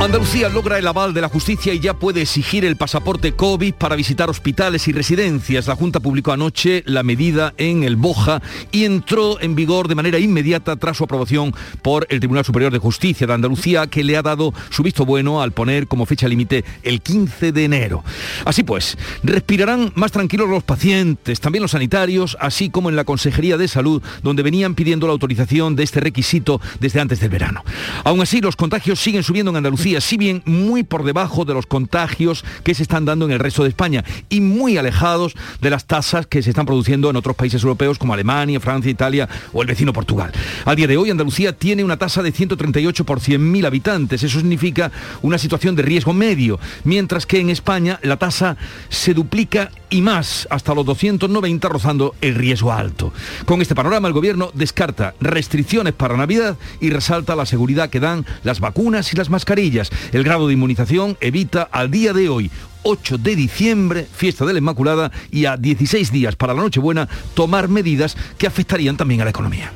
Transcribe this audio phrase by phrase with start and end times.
[0.00, 3.96] Andalucía logra el aval de la justicia y ya puede exigir el pasaporte COVID para
[3.96, 5.66] visitar hospitales y residencias.
[5.66, 10.18] La Junta publicó anoche la medida en el Boja y entró en vigor de manera
[10.18, 14.22] inmediata tras su aprobación por el Tribunal Superior de Justicia de Andalucía, que le ha
[14.22, 18.04] dado su visto bueno al poner como fecha límite el 15 de enero.
[18.44, 23.56] Así pues, respirarán más tranquilos los pacientes, también los sanitarios, así como en la Consejería
[23.56, 27.64] de Salud, donde venían pidiendo la autorización de este requisito desde antes del verano.
[28.04, 31.66] Aún así, los contagios siguen subiendo en Andalucía si bien muy por debajo de los
[31.66, 35.84] contagios que se están dando en el resto de España y muy alejados de las
[35.84, 39.68] tasas que se están produciendo en otros países europeos como Alemania, Francia, Italia o el
[39.68, 40.32] vecino Portugal.
[40.64, 44.22] Al día de hoy Andalucía tiene una tasa de 138 por 100.000 habitantes.
[44.22, 48.56] Eso significa una situación de riesgo medio, mientras que en España la tasa
[48.88, 53.12] se duplica y más hasta los 290 rozando el riesgo alto.
[53.44, 58.24] Con este panorama el gobierno descarta restricciones para Navidad y resalta la seguridad que dan
[58.44, 59.73] las vacunas y las mascarillas.
[60.12, 62.50] El grado de inmunización evita al día de hoy
[62.84, 67.68] 8 de diciembre, fiesta de la Inmaculada, y a 16 días para la Nochebuena, tomar
[67.68, 69.72] medidas que afectarían también a la economía.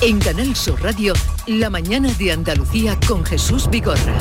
[0.00, 1.12] En Canal Sur Radio,
[1.46, 4.18] la mañana de Andalucía con Jesús Vigorra.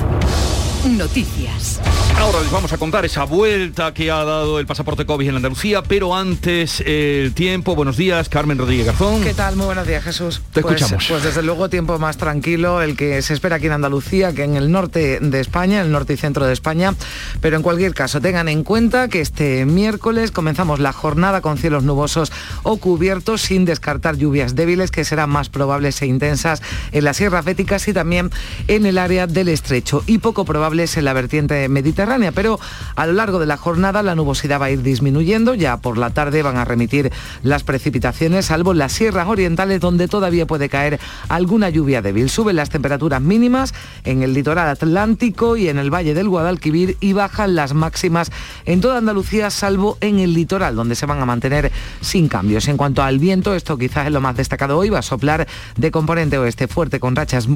[0.86, 1.80] Noticias.
[2.18, 5.84] Ahora les vamos a contar esa vuelta que ha dado el pasaporte COVID en Andalucía,
[5.84, 7.76] pero antes el tiempo.
[7.76, 9.22] Buenos días, Carmen Rodríguez Garzón.
[9.23, 9.56] ¿Qué tal?
[9.56, 10.42] Muy buenos días, Jesús.
[10.52, 11.06] Te pues, escuchamos.
[11.08, 14.56] Pues desde luego tiempo más tranquilo el que se espera aquí en Andalucía que en
[14.56, 16.95] el norte de España, el norte y centro de España.
[17.42, 21.84] Pero en cualquier caso, tengan en cuenta que este miércoles comenzamos la jornada con cielos
[21.84, 22.32] nubosos
[22.64, 27.45] o cubiertos sin descartar lluvias débiles que serán más probables e intensas en las sierras
[27.45, 28.32] béticas y también
[28.68, 32.58] en el área del estrecho y poco probable en la vertiente mediterránea, pero
[32.95, 36.11] a lo largo de la jornada la nubosidad va a ir disminuyendo, ya por la
[36.11, 37.11] tarde van a remitir
[37.43, 42.30] las precipitaciones, salvo en las sierras orientales donde todavía puede caer alguna lluvia débil.
[42.30, 43.73] Suben las temperaturas mínimas
[44.05, 48.31] en el litoral atlántico y en el valle del Guadalquivir y bajan las máximas
[48.65, 52.70] en toda Andalucía, salvo en el litoral, donde se van a mantener sin cambios.
[52.70, 55.92] En cuanto al viento, esto quizás es lo más destacado hoy, va a soplar de
[55.92, 57.49] componente oeste fuerte con rachas,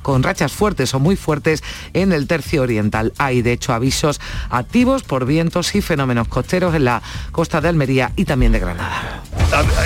[0.00, 1.62] con rachas fuertes o muy fuertes
[1.92, 3.12] en el tercio oriental.
[3.18, 8.12] Hay de hecho avisos activos por vientos y fenómenos costeros en la costa de Almería
[8.16, 9.22] y también de Granada.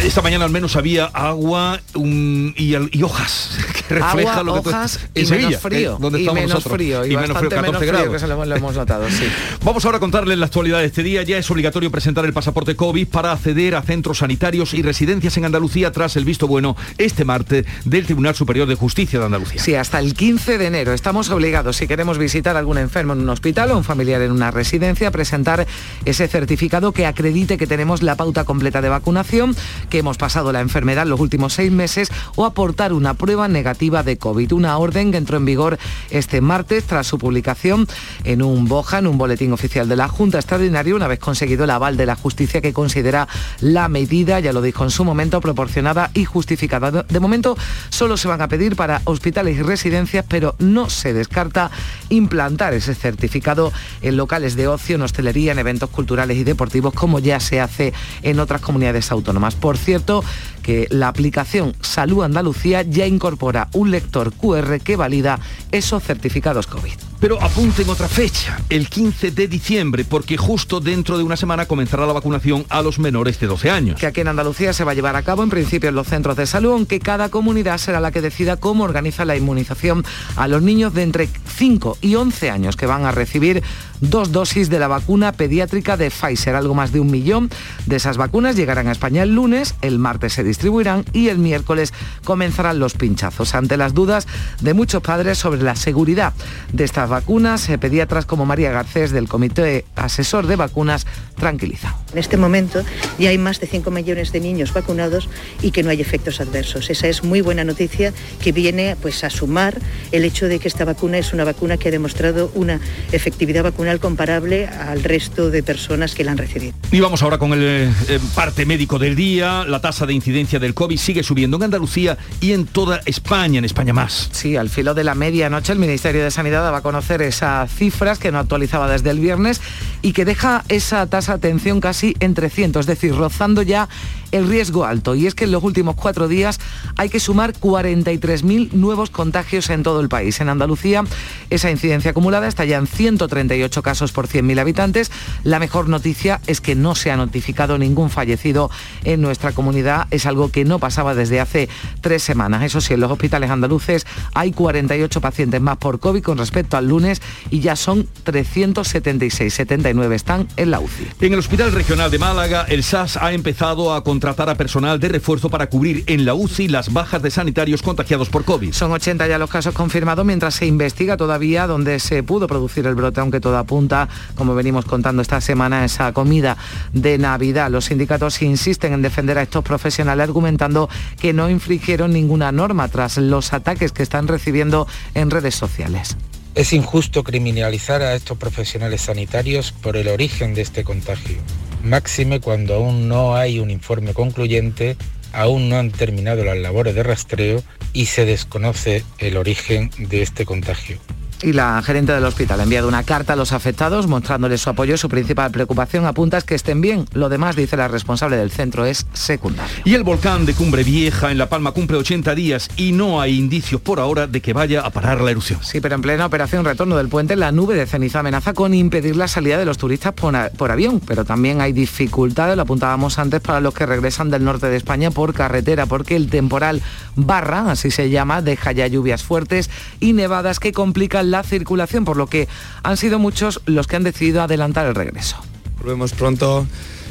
[0.04, 4.68] Esta mañana al menos había agua um, y, y, hojas que refleja agua, lo que
[4.68, 6.76] hojas en y Sevilla, menos frío, eh, donde y estamos menos nosotros.
[6.76, 8.12] frío y, y menos frío, 14 menos frío grados.
[8.12, 9.24] que se lo, lo hemos notado, sí.
[9.64, 11.24] Vamos ahora a contarles la actualidad de este día.
[11.24, 15.46] Ya es obligatorio presentar el pasaporte COVID para acceder a centros sanitarios y residencias en
[15.46, 19.60] Andalucía tras el visto bueno este martes del Tribunal Superior de Justicia de Andalucía.
[19.60, 23.20] Sí, hasta el 15 de enero estamos obligados, si queremos visitar a algún enfermo en
[23.20, 25.66] un hospital o un familiar en una residencia, a presentar
[26.04, 29.55] ese certificado que acredite que tenemos la pauta completa de vacunación,
[29.90, 34.02] que hemos pasado la enfermedad en los últimos seis meses o aportar una prueba negativa
[34.02, 34.52] de COVID.
[34.52, 35.78] Una orden que entró en vigor
[36.10, 37.86] este martes tras su publicación
[38.24, 41.70] en un BOJA, en un boletín oficial de la Junta Extraordinaria, una vez conseguido el
[41.70, 43.28] aval de la justicia que considera
[43.60, 46.90] la medida, ya lo dijo en su momento, proporcionada y justificada.
[47.02, 47.56] De momento
[47.90, 51.70] solo se van a pedir para hospitales y residencias, pero no se descarta
[52.08, 57.18] implantar ese certificado en locales de ocio, en hostelería, en eventos culturales y deportivos, como
[57.18, 57.92] ya se hace
[58.22, 59.45] en otras comunidades autónomas.
[59.54, 60.24] Por cierto,
[60.66, 65.38] que la aplicación Salud Andalucía ya incorpora un lector QR que valida
[65.70, 66.94] esos certificados COVID.
[67.20, 72.04] Pero apunten otra fecha, el 15 de diciembre, porque justo dentro de una semana comenzará
[72.04, 74.00] la vacunación a los menores de 12 años.
[74.00, 76.36] Que aquí en Andalucía se va a llevar a cabo en principio en los centros
[76.36, 80.04] de salud, aunque cada comunidad será la que decida cómo organiza la inmunización
[80.36, 83.62] a los niños de entre 5 y 11 años que van a recibir
[84.00, 86.54] dos dosis de la vacuna pediátrica de Pfizer.
[86.54, 87.48] Algo más de un millón
[87.86, 91.92] de esas vacunas llegarán a España el lunes, el martes se distribuirán y el miércoles
[92.24, 93.54] comenzarán los pinchazos.
[93.54, 94.26] Ante las dudas
[94.62, 96.32] de muchos padres sobre la seguridad
[96.72, 101.06] de estas vacunas, eh, pediatras como María Garcés del Comité Asesor de Vacunas
[101.36, 101.94] tranquiliza.
[102.12, 102.82] En este momento
[103.18, 105.28] ya hay más de 5 millones de niños vacunados
[105.60, 106.88] y que no hay efectos adversos.
[106.88, 109.78] Esa es muy buena noticia que viene pues, a sumar
[110.10, 112.80] el hecho de que esta vacuna es una vacuna que ha demostrado una
[113.12, 116.72] efectividad vacunal comparable al resto de personas que la han recibido.
[116.90, 117.90] Y vamos ahora con el eh,
[118.34, 119.64] parte médico del día.
[119.66, 123.64] La tasa de incidencia del COVID sigue subiendo en Andalucía y en toda España, en
[123.64, 124.28] España más.
[124.32, 128.18] Sí, al filo de la medianoche el Ministerio de Sanidad daba a conocer esas cifras
[128.18, 129.60] que no actualizaba desde el viernes
[130.02, 133.88] y que deja esa tasa de atención casi en 300, es decir, rozando ya
[134.30, 135.14] el riesgo alto.
[135.14, 136.60] Y es que en los últimos cuatro días
[136.96, 140.40] hay que sumar 43.000 nuevos contagios en todo el país.
[140.40, 141.04] En Andalucía
[141.50, 145.10] esa incidencia acumulada está ya en 138 casos por 100.000 habitantes.
[145.42, 148.70] La mejor noticia es que no se ha notificado ningún fallecido
[149.04, 150.06] en nuestra comunidad.
[150.10, 151.68] Es algo que no pasaba desde hace
[152.00, 152.62] tres semanas.
[152.62, 156.88] Eso sí, en los hospitales andaluces hay 48 pacientes más por COVID con respecto al
[156.88, 161.08] lunes y ya son 376, 79 están en la UCI.
[161.20, 165.08] En el Hospital Regional de Málaga, el SAS ha empezado a contratar a personal de
[165.08, 168.72] refuerzo para cubrir en la UCI las bajas de sanitarios contagiados por COVID.
[168.72, 172.94] Son 80 ya los casos confirmados mientras se investiga todavía dónde se pudo producir el
[172.94, 176.56] brote, aunque todo apunta, como venimos contando esta semana, esa comida
[176.92, 177.70] de Navidad.
[177.70, 183.16] Los sindicatos insisten en defender a estos profesionales argumentando que no infringieron ninguna norma tras
[183.16, 186.16] los ataques que están recibiendo en redes sociales.
[186.54, 191.38] Es injusto criminalizar a estos profesionales sanitarios por el origen de este contagio
[191.86, 194.96] máxime cuando aún no hay un informe concluyente,
[195.32, 197.62] aún no han terminado las labores de rastreo
[197.92, 200.98] y se desconoce el origen de este contagio
[201.42, 204.96] y la gerente del hospital ha enviado una carta a los afectados mostrándoles su apoyo.
[204.96, 207.06] Su principal preocupación apunta es que estén bien.
[207.12, 209.74] Lo demás, dice la responsable del centro, es secundario.
[209.84, 213.38] Y el volcán de Cumbre Vieja en La Palma cumple 80 días y no hay
[213.38, 215.60] indicios por ahora de que vaya a parar la erupción.
[215.62, 219.16] Sí, pero en plena operación retorno del puente, la nube de ceniza amenaza con impedir
[219.16, 221.00] la salida de los turistas por, por avión.
[221.00, 225.10] Pero también hay dificultades, lo apuntábamos antes, para los que regresan del norte de España
[225.10, 226.82] por carretera, porque el temporal
[227.14, 232.16] barra, así se llama, deja ya lluvias fuertes y nevadas que complican la circulación, por
[232.16, 232.48] lo que
[232.82, 235.36] han sido muchos los que han decidido adelantar el regreso.
[235.78, 236.66] Volvemos pronto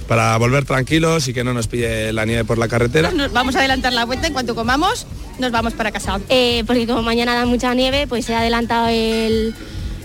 [0.07, 3.11] para volver tranquilos y que no nos pille la nieve por la carretera.
[3.31, 5.07] vamos a adelantar la vuelta en cuanto comamos,
[5.39, 6.19] nos vamos para casa.
[6.29, 9.55] Eh, porque como mañana da mucha nieve, pues se ha adelantado el,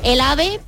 [0.02, 0.60] el AVE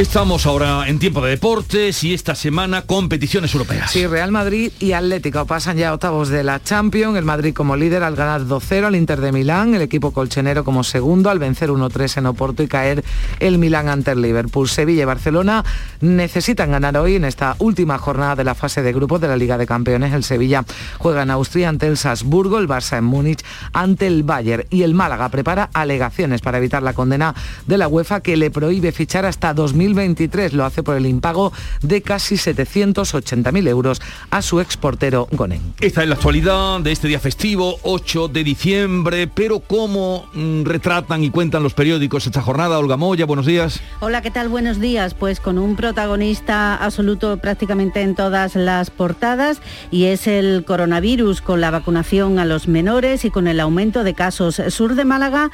[0.00, 3.90] Estamos ahora en tiempo de deportes y esta semana competiciones europeas.
[3.90, 7.18] Sí, Real Madrid y Atlético pasan ya octavos de la Champions.
[7.18, 10.84] El Madrid como líder al ganar 2-0 al Inter de Milán, el equipo colchenero como
[10.84, 13.04] segundo al vencer 1-3 en Oporto y caer
[13.40, 14.70] el Milán ante el Liverpool.
[14.70, 15.66] Sevilla y Barcelona
[16.00, 19.58] necesitan ganar hoy en esta última jornada de la fase de grupos de la Liga
[19.58, 20.14] de Campeones.
[20.14, 20.64] El Sevilla
[20.96, 23.44] juega en Austria ante el Salzburgo, el Barça en Múnich
[23.74, 27.34] ante el Bayern y el Málaga prepara alegaciones para evitar la condena
[27.66, 30.52] de la UEFA que le prohíbe fichar hasta 2000 2023.
[30.52, 31.52] Lo hace por el impago
[31.82, 34.00] de casi 780.000 euros
[34.30, 35.60] a su exportero Gonen.
[35.80, 41.24] Esta es la actualidad de este día festivo, 8 de diciembre, pero ¿cómo mm, retratan
[41.24, 42.78] y cuentan los periódicos esta jornada?
[42.78, 43.80] Olga Moya, buenos días.
[44.00, 44.48] Hola, ¿qué tal?
[44.48, 45.14] Buenos días.
[45.14, 49.60] Pues con un protagonista absoluto prácticamente en todas las portadas
[49.90, 54.14] y es el coronavirus con la vacunación a los menores y con el aumento de
[54.14, 54.60] casos.
[54.68, 55.50] Sur de Málaga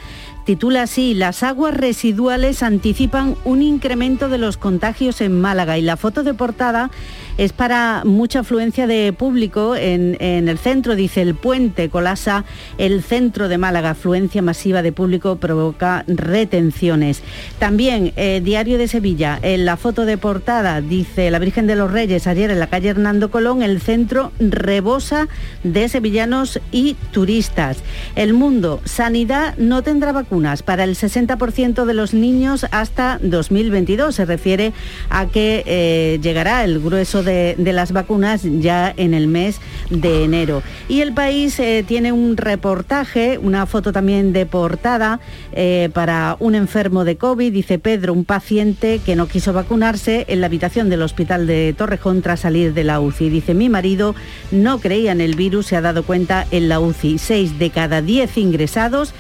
[0.47, 5.97] Titula así, las aguas residuales anticipan un incremento de los contagios en Málaga y la
[5.97, 6.93] foto de portada
[7.39, 12.45] es para mucha afluencia de público en, el centro, dice el puente colasa
[12.79, 17.23] el centro de Málaga, afluencia masiva de público provoca retenciones.
[17.59, 21.91] También eh, Diario de Sevilla, en la foto de portada dice la Virgen de los
[21.91, 25.29] Reyes ayer en la calle Hernando Colón, el centro rebosa
[25.63, 27.79] de sevillanos y turistas.
[28.15, 34.15] El mundo, sanidad no tendrá vacunas para el 60% de los niños hasta 2022.
[34.15, 34.73] Se refiere
[35.11, 40.63] a que eh, llegará el grueso de, las vacunas ya en el mes de enero.
[40.89, 45.21] Y el país eh, tiene un reportaje, una foto también de portada
[45.53, 50.41] eh, para un enfermo de COVID, dice Pedro, un paciente que no quiso vacunarse en
[50.41, 53.29] la habitación del hospital de Torrejón tras salir de la UCI.
[53.29, 54.15] Dice, mi marido
[54.51, 57.19] no creía en el virus, se ha dado cuenta en la UCI.
[57.19, 59.13] Seis de cada diez ingresados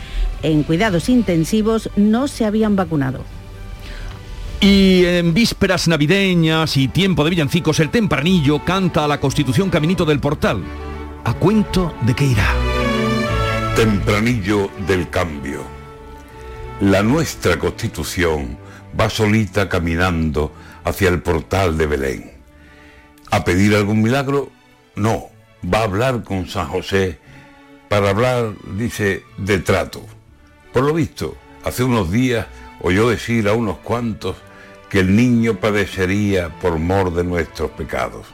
[0.43, 3.36] en cuidados intensivos no se habían vacunado.
[4.61, 10.05] Y en vísperas navideñas y tiempo de villancicos, el tempranillo canta a la Constitución Caminito
[10.05, 10.63] del Portal.
[11.25, 12.55] ¿A cuento de qué irá?
[13.75, 15.61] Tempranillo del cambio.
[16.81, 18.57] La nuestra Constitución
[18.99, 20.53] va solita caminando
[20.85, 22.33] hacia el portal de Belén.
[23.31, 24.51] ¿A pedir algún milagro?
[24.95, 25.27] No,
[25.63, 27.19] va a hablar con San José
[27.89, 30.03] para hablar, dice, de trato.
[30.73, 32.47] Por lo visto, hace unos días
[32.81, 34.37] oyó decir a unos cuantos
[34.97, 38.29] que el niño padecería por mor de nuestros pecados.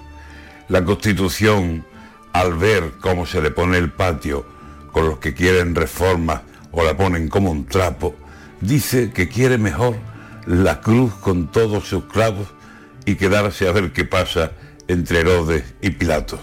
[0.69, 1.85] La Constitución,
[2.33, 4.47] al ver cómo se le pone el patio
[4.93, 8.15] con los que quieren reformas o la ponen como un trapo,
[8.61, 9.97] dice que quiere mejor
[10.47, 12.47] la cruz con todos sus clavos
[13.07, 14.53] y quedarse a ver qué pasa
[14.87, 16.39] entre Herodes y Pilato.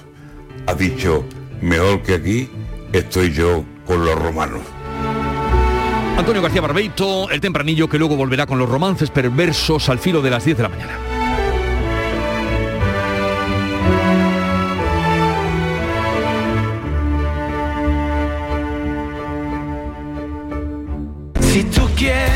[0.67, 1.23] Ha dicho,
[1.61, 2.49] mejor que aquí
[2.91, 4.63] estoy yo con los romanos.
[6.19, 10.29] Antonio García Barbeito, el tempranillo que luego volverá con los romances perversos al filo de
[10.29, 10.99] las 10 de la mañana.
[21.39, 22.28] Si tú quieres,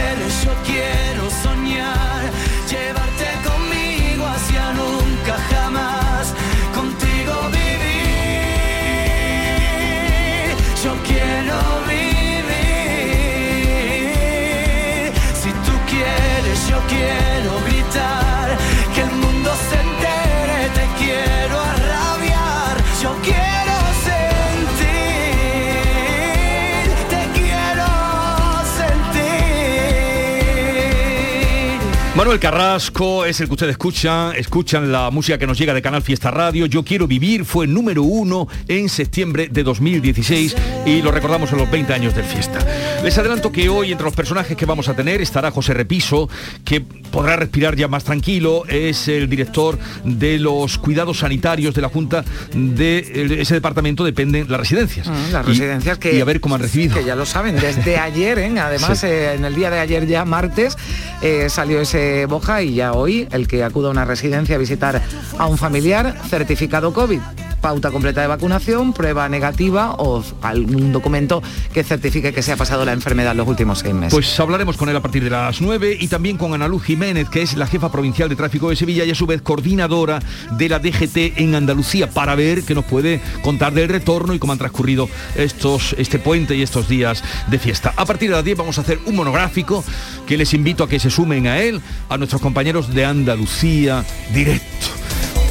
[32.33, 36.01] Manuel Carrasco es el que ustedes escuchan, escuchan la música que nos llega de Canal
[36.01, 36.65] Fiesta Radio.
[36.65, 40.55] Yo quiero vivir fue número uno en septiembre de 2016
[40.87, 42.57] y lo recordamos en los 20 años del Fiesta.
[43.03, 46.27] Les adelanto que hoy entre los personajes que vamos a tener estará José Repiso,
[46.65, 51.89] que podrá respirar ya más tranquilo, es el director de los cuidados sanitarios de la
[51.89, 52.25] Junta
[52.55, 55.07] de ese departamento dependen las residencias.
[55.07, 56.15] Mm, Las Y- residencias que...
[56.17, 56.95] y a ver cómo han recibido.
[56.97, 58.59] Que ya lo saben, desde ayer, ¿eh?
[58.59, 59.05] además Sí.
[59.05, 60.75] eh, en el día de ayer ya martes
[61.21, 65.01] eh, salió ese boja y ya hoy el que acuda a una residencia a visitar
[65.37, 67.19] a un familiar, certificado COVID,
[67.63, 71.41] pauta completa de vacunación, prueba negativa o algún documento
[71.73, 74.13] que certifique que se ha pasado la enfermedad en los últimos seis meses.
[74.13, 77.29] Pues hablaremos con él a partir de las 9 y también con Ana Luz Jiménez,
[77.29, 80.19] que es la jefa provincial de tráfico de Sevilla y a su vez coordinadora
[80.51, 84.51] de la DGT en Andalucía, para ver qué nos puede contar del retorno y cómo
[84.51, 87.93] han transcurrido estos, este puente y estos días de fiesta.
[87.95, 89.85] A partir de las 10 vamos a hacer un monográfico
[90.27, 91.79] que les invito a que se sumen a él,
[92.09, 94.03] a nuestros compañeros de Andalucía
[94.33, 95.02] Directo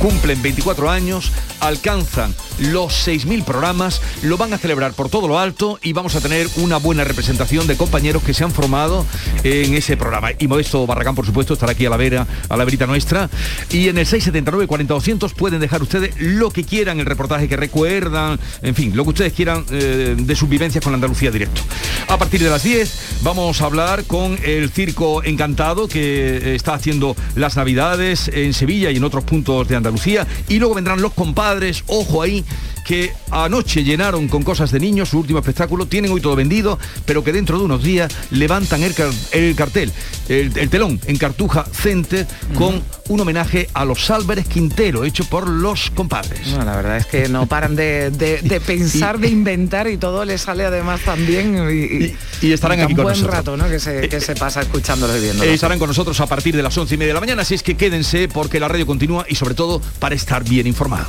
[0.03, 1.31] cumplen 24 años,
[1.61, 6.21] alcanzan los 6.000 programas, lo van a celebrar por todo lo alto y vamos a
[6.21, 9.05] tener una buena representación de compañeros que se han formado
[9.43, 10.31] en ese programa.
[10.39, 13.29] Y Modesto Barragán, por supuesto, estará aquí a la vera, a la verita nuestra.
[13.71, 17.57] Y en el 679 40 200 pueden dejar ustedes lo que quieran, el reportaje que
[17.57, 21.63] recuerdan, en fin, lo que ustedes quieran eh, de sus vivencias con Andalucía Directo.
[22.09, 27.17] A partir de las 10 vamos a hablar con el Circo Encantado que está haciendo
[27.35, 30.27] las Navidades en Sevilla y en otros puntos de Andalucía.
[30.49, 32.42] Y luego vendrán los compadres, ojo ahí,
[32.85, 37.23] que anoche llenaron con cosas de niños su último espectáculo, tienen hoy todo vendido, pero
[37.23, 39.93] que dentro de unos días levantan el, car- el cartel,
[40.29, 45.49] el, el telón en Cartuja Center con un homenaje a los Álvarez Quintero, hecho por
[45.49, 46.47] los compadres.
[46.49, 50.25] No, la verdad es que no paran de, de- de pensar, de inventar y todo
[50.25, 52.17] les sale además también y, y-
[52.49, 53.35] y estarán aquí con buen nosotros.
[53.37, 53.69] rato ¿no?
[53.69, 55.27] que, se, que se pasa escuchándolo y.
[55.29, 57.55] Eh, estarán con nosotros a partir de las once y media de la mañana, así
[57.55, 61.09] es que quédense porque la radio continúa y sobre todo para estar bien informados.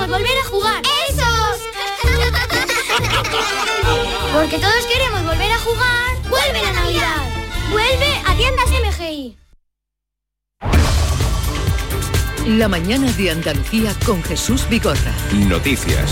[0.00, 0.82] Queremos volver a jugar.
[1.10, 1.60] ¡Esos!
[4.32, 6.16] Porque todos queremos volver a jugar.
[6.30, 7.22] ¡Vuelve la Navidad!
[7.70, 9.36] ¡Vuelve a tiendas MGI!
[12.46, 15.12] La mañana de Andalucía con Jesús Vigorra.
[15.34, 16.10] Noticias.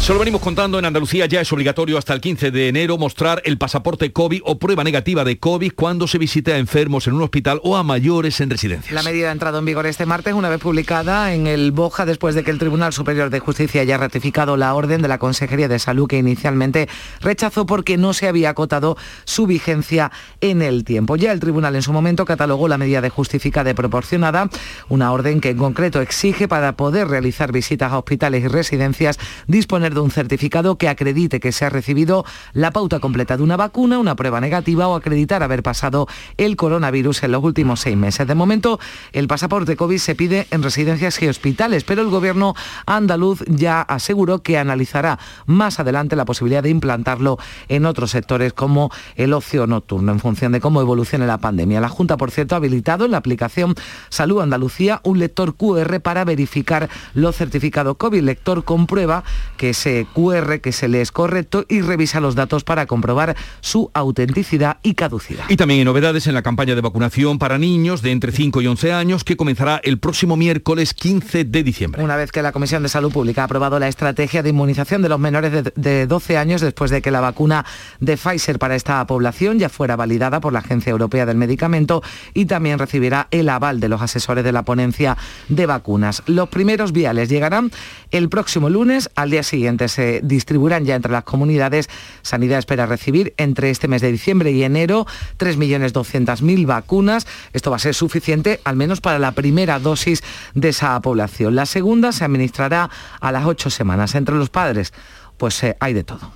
[0.00, 3.58] Solo venimos contando, en Andalucía ya es obligatorio hasta el 15 de enero mostrar el
[3.58, 7.60] pasaporte COVID o prueba negativa de COVID cuando se visite a enfermos en un hospital
[7.64, 8.92] o a mayores en residencias.
[8.92, 12.36] La medida ha entrado en vigor este martes, una vez publicada en el Boja, después
[12.36, 15.80] de que el Tribunal Superior de Justicia haya ratificado la orden de la Consejería de
[15.80, 16.88] Salud que inicialmente
[17.20, 21.16] rechazó porque no se había acotado su vigencia en el tiempo.
[21.16, 24.50] Ya el Tribunal en su momento catalogó la medida de justificada y proporcionada,
[24.88, 29.85] una orden que en concreto exige para poder realizar visitas a hospitales y residencias disponer
[29.94, 33.98] de un certificado que acredite que se ha recibido la pauta completa de una vacuna,
[33.98, 38.26] una prueba negativa o acreditar haber pasado el coronavirus en los últimos seis meses.
[38.26, 38.78] De momento,
[39.12, 42.54] el pasaporte COVID se pide en residencias y hospitales, pero el gobierno
[42.86, 47.38] andaluz ya aseguró que analizará más adelante la posibilidad de implantarlo
[47.68, 51.80] en otros sectores como el ocio nocturno, en función de cómo evolucione la pandemia.
[51.80, 53.74] La Junta, por cierto, ha habilitado en la aplicación
[54.08, 58.22] Salud Andalucía un lector QR para verificar los certificados COVID.
[58.22, 59.24] lector comprueba
[59.56, 63.90] que ese QR que se le es correcto y revisa los datos para comprobar su
[63.92, 65.44] autenticidad y caducidad.
[65.48, 68.66] Y también hay novedades en la campaña de vacunación para niños de entre 5 y
[68.66, 72.02] 11 años que comenzará el próximo miércoles 15 de diciembre.
[72.02, 75.10] Una vez que la Comisión de Salud Pública ha aprobado la estrategia de inmunización de
[75.10, 77.66] los menores de, de 12 años después de que la vacuna
[78.00, 82.02] de Pfizer para esta población ya fuera validada por la Agencia Europea del Medicamento
[82.32, 85.18] y también recibirá el aval de los asesores de la ponencia
[85.48, 86.22] de vacunas.
[86.26, 87.70] Los primeros viales llegarán
[88.10, 89.10] el próximo lunes.
[89.14, 91.88] Al día siguiente se distribuirán ya entre las comunidades.
[92.22, 95.06] Sanidad espera recibir entre este mes de diciembre y enero
[95.38, 97.26] 3.200.000 vacunas.
[97.52, 100.22] Esto va a ser suficiente al menos para la primera dosis
[100.54, 101.54] de esa población.
[101.54, 104.14] La segunda se administrará a las ocho semanas.
[104.14, 104.92] Entre los padres,
[105.36, 106.32] pues eh, hay de todo.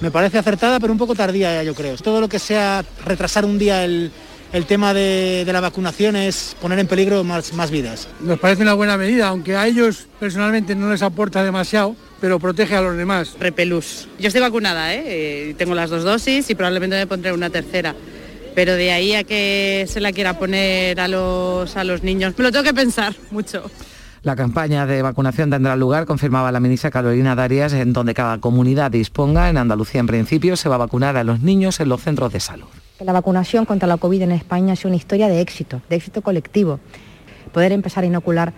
[0.00, 1.96] Me parece acertada, pero un poco tardía, yo creo.
[1.96, 4.12] Todo lo que sea retrasar un día el,
[4.52, 8.08] el tema de, de, la vacunación es poner en peligro más, más vidas.
[8.20, 12.76] Nos parece una buena medida, aunque a ellos personalmente no les aporta demasiado, pero protege
[12.76, 13.36] a los demás.
[13.38, 14.08] Repelús.
[14.18, 15.54] Yo estoy vacunada, ¿eh?
[15.58, 17.94] tengo las dos dosis y probablemente me pondré una tercera.
[18.54, 22.44] Pero de ahí a que se la quiera poner a los, a los niños, me
[22.44, 23.70] lo tengo que pensar mucho.
[24.22, 28.90] La campaña de vacunación tendrá lugar, confirmaba la ministra Carolina Darias, en donde cada comunidad
[28.90, 29.48] disponga.
[29.48, 32.40] En Andalucía, en principio, se va a vacunar a los niños en los centros de
[32.40, 32.66] salud.
[33.00, 36.80] La vacunación contra la COVID en España es una historia de éxito, de éxito colectivo.
[37.52, 38.52] Poder empezar a inocular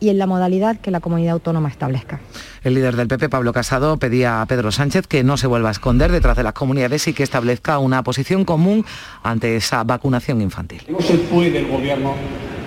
[0.00, 2.20] y en la modalidad que la comunidad autónoma establezca.
[2.64, 5.72] El líder del PP, Pablo Casado, pedía a Pedro Sánchez que no se vuelva a
[5.72, 8.84] esconder detrás de las comunidades y que establezca una posición común
[9.22, 10.82] ante esa vacunación infantil.
[10.88, 12.14] No se puede el gobierno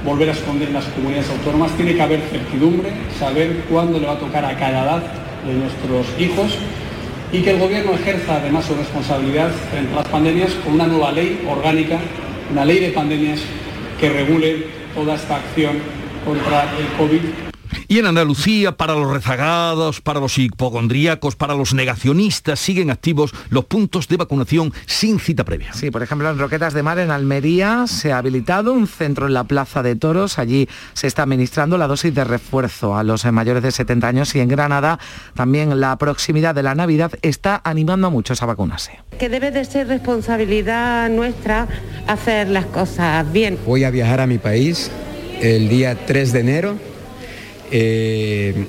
[0.05, 4.13] volver a esconder en las comunidades autónomas, tiene que haber certidumbre, saber cuándo le va
[4.13, 5.03] a tocar a cada edad
[5.45, 6.57] de nuestros hijos
[7.31, 11.11] y que el gobierno ejerza además su responsabilidad frente a las pandemias con una nueva
[11.11, 11.99] ley orgánica,
[12.51, 13.41] una ley de pandemias
[13.99, 15.77] que regule toda esta acción
[16.25, 17.46] contra el COVID
[17.87, 23.65] y en Andalucía, para los rezagados, para los hipocondríacos, para los negacionistas, siguen activos los
[23.65, 25.73] puntos de vacunación sin cita previa.
[25.73, 29.33] Sí, por ejemplo, en Roquetas de Mar, en Almería, se ha habilitado un centro en
[29.33, 30.39] la Plaza de Toros.
[30.39, 34.39] Allí se está administrando la dosis de refuerzo a los mayores de 70 años y
[34.39, 34.99] en Granada
[35.33, 38.99] también la proximidad de la Navidad está animando a muchos a vacunarse.
[39.19, 41.67] Que debe de ser responsabilidad nuestra
[42.07, 43.57] hacer las cosas bien.
[43.65, 44.91] Voy a viajar a mi país
[45.41, 46.96] el día 3 de enero
[47.71, 48.67] eh,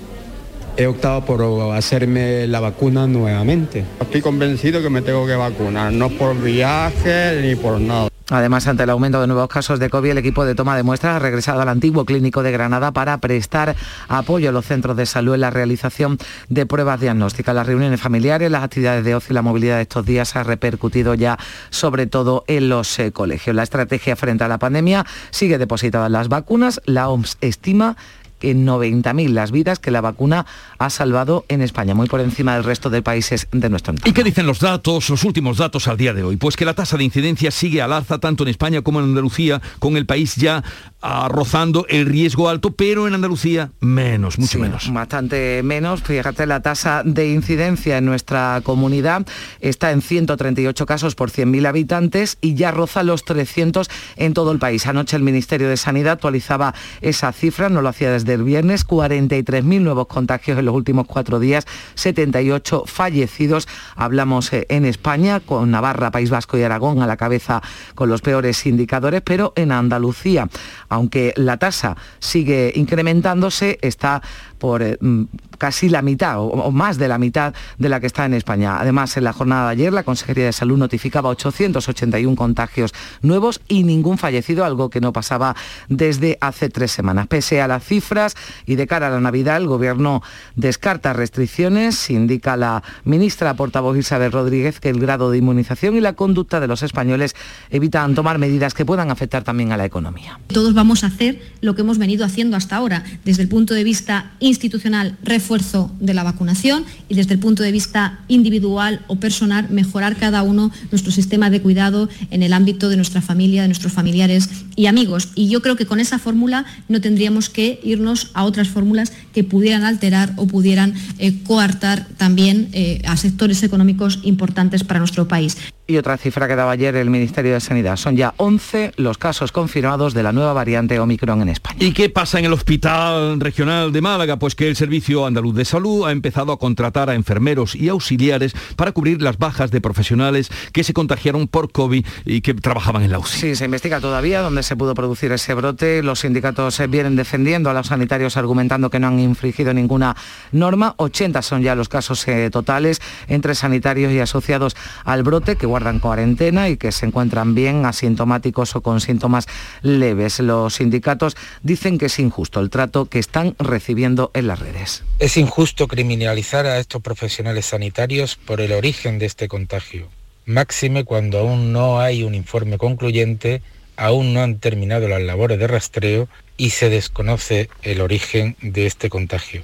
[0.77, 1.43] he optado por
[1.75, 3.85] hacerme la vacuna nuevamente.
[4.01, 8.09] Estoy convencido que me tengo que vacunar, no por viaje ni por nada.
[8.31, 11.17] Además, ante el aumento de nuevos casos de COVID, el equipo de toma de muestras
[11.17, 13.75] ha regresado al antiguo clínico de Granada para prestar
[14.07, 16.19] apoyo a los centros de salud en la realización
[16.51, 17.55] de pruebas diagnósticas.
[17.55, 21.15] Las reuniones familiares, las actividades de ocio y la movilidad de estos días ha repercutido
[21.15, 21.39] ya
[21.71, 23.57] sobre todo en los eh, colegios.
[23.57, 26.83] La estrategia frente a la pandemia sigue depositada en las vacunas.
[26.85, 27.97] La OMS estima
[28.41, 30.47] en 90.000 las vidas que la vacuna
[30.79, 34.11] ha salvado en España, muy por encima del resto de países de nuestro entorno.
[34.11, 36.37] ¿Y qué dicen los datos, los últimos datos al día de hoy?
[36.37, 39.61] Pues que la tasa de incidencia sigue al alza tanto en España como en Andalucía,
[39.79, 40.63] con el país ya
[41.03, 44.93] ah, rozando el riesgo alto, pero en Andalucía menos, mucho sí, menos.
[44.93, 46.03] Bastante menos.
[46.03, 49.27] Fíjate, la tasa de incidencia en nuestra comunidad
[49.61, 54.59] está en 138 casos por 100.000 habitantes y ya roza los 300 en todo el
[54.59, 54.87] país.
[54.87, 59.81] Anoche el Ministerio de Sanidad actualizaba esa cifra, no lo hacía desde del viernes, 43.000
[59.81, 63.67] nuevos contagios en los últimos cuatro días, 78 fallecidos.
[63.97, 67.61] Hablamos eh, en España, con Navarra, País Vasco y Aragón a la cabeza
[67.97, 70.49] con los peores indicadores, pero en Andalucía,
[70.89, 74.23] aunque la tasa sigue incrementándose, está
[74.59, 75.25] por eh, mm,
[75.59, 78.79] casi la mitad o, más de la mitad de la que está en España.
[78.81, 82.93] Además, en la jornada de ayer la Consejería de Salud notificaba 881 contagios
[83.23, 85.57] nuevos y ningún fallecido, algo que no pasaba
[85.89, 87.27] desde hace tres semanas.
[87.27, 88.35] Pese a las cifras
[88.67, 90.23] y de cara a la Navidad, el Gobierno
[90.57, 96.15] descarta restricciones, indica la ministra portavoz Isabel Rodríguez que el grado de inmunización y la
[96.15, 97.35] conducta de los españoles
[97.71, 100.39] evitan tomar medidas que puedan afectar también a la economía.
[100.49, 103.85] Todos vamos a hacer lo que hemos venido haciendo hasta ahora, desde el punto de
[103.85, 109.69] vista institucional, refuerzo de la vacunación y desde el punto de vista individual o personal,
[109.71, 113.93] mejorar cada uno nuestro sistema de cuidado en el ámbito de nuestra familia, de nuestros
[113.93, 115.29] familiares y amigos.
[115.35, 119.45] Y yo creo que con esa fórmula no tendríamos que irnos a otras fórmulas que
[119.45, 125.57] pudieran alterar o pudieran eh, coartar también eh, a sectores económicos importantes para nuestro país.
[125.91, 127.97] Y otra cifra que daba ayer el Ministerio de Sanidad.
[127.97, 131.79] Son ya 11 los casos confirmados de la nueva variante Omicron en España.
[131.81, 134.39] ¿Y qué pasa en el Hospital Regional de Málaga?
[134.39, 138.53] Pues que el Servicio Andaluz de Salud ha empezado a contratar a enfermeros y auxiliares
[138.77, 143.11] para cubrir las bajas de profesionales que se contagiaron por COVID y que trabajaban en
[143.11, 143.39] la UCI.
[143.39, 146.03] Sí, se investiga todavía dónde se pudo producir ese brote.
[146.03, 150.15] Los sindicatos vienen defendiendo a los sanitarios argumentando que no han infringido ninguna
[150.53, 150.93] norma.
[150.99, 156.01] 80 son ya los casos eh, totales entre sanitarios y asociados al brote que guardan
[156.01, 159.47] cuarentena y que se encuentran bien asintomáticos o con síntomas
[159.83, 160.41] leves.
[160.41, 165.05] Los sindicatos dicen que es injusto el trato que están recibiendo en las redes.
[165.21, 170.09] Es injusto criminalizar a estos profesionales sanitarios por el origen de este contagio,
[170.47, 173.63] máxime cuando aún no hay un informe concluyente,
[173.97, 179.09] aún no han terminado las labores de rastreo y se desconoce el origen de este
[179.09, 179.63] contagio.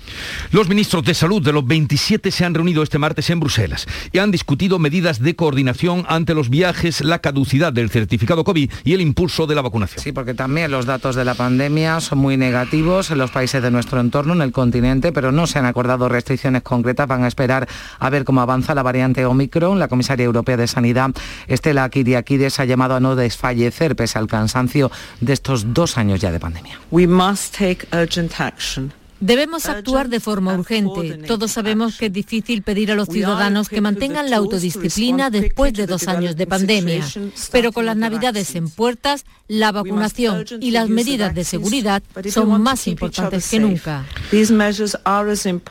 [0.51, 4.19] Los ministros de salud de los 27 se han reunido este martes en Bruselas y
[4.19, 9.01] han discutido medidas de coordinación ante los viajes, la caducidad del certificado COVID y el
[9.01, 10.03] impulso de la vacunación.
[10.03, 13.71] Sí, porque también los datos de la pandemia son muy negativos en los países de
[13.71, 17.09] nuestro entorno, en el continente, pero no se han acordado restricciones concretas.
[17.09, 19.81] Van a esperar a ver cómo avanza la variante Omicron.
[19.81, 21.11] La comisaria europea de Sanidad,
[21.49, 26.31] Estela Kiriakides, ha llamado a no desfallecer pese al cansancio de estos dos años ya
[26.31, 26.79] de pandemia.
[26.91, 28.93] We must take urgent action.
[29.25, 31.15] Debemos actuar de forma urgente.
[31.27, 35.87] Todos sabemos que es difícil pedir a los ciudadanos que mantengan la autodisciplina después de
[35.87, 37.03] dos años de pandemia,
[37.51, 42.87] pero con las navidades en puertas, la vacunación y las medidas de seguridad son más
[42.87, 44.05] importantes que nunca.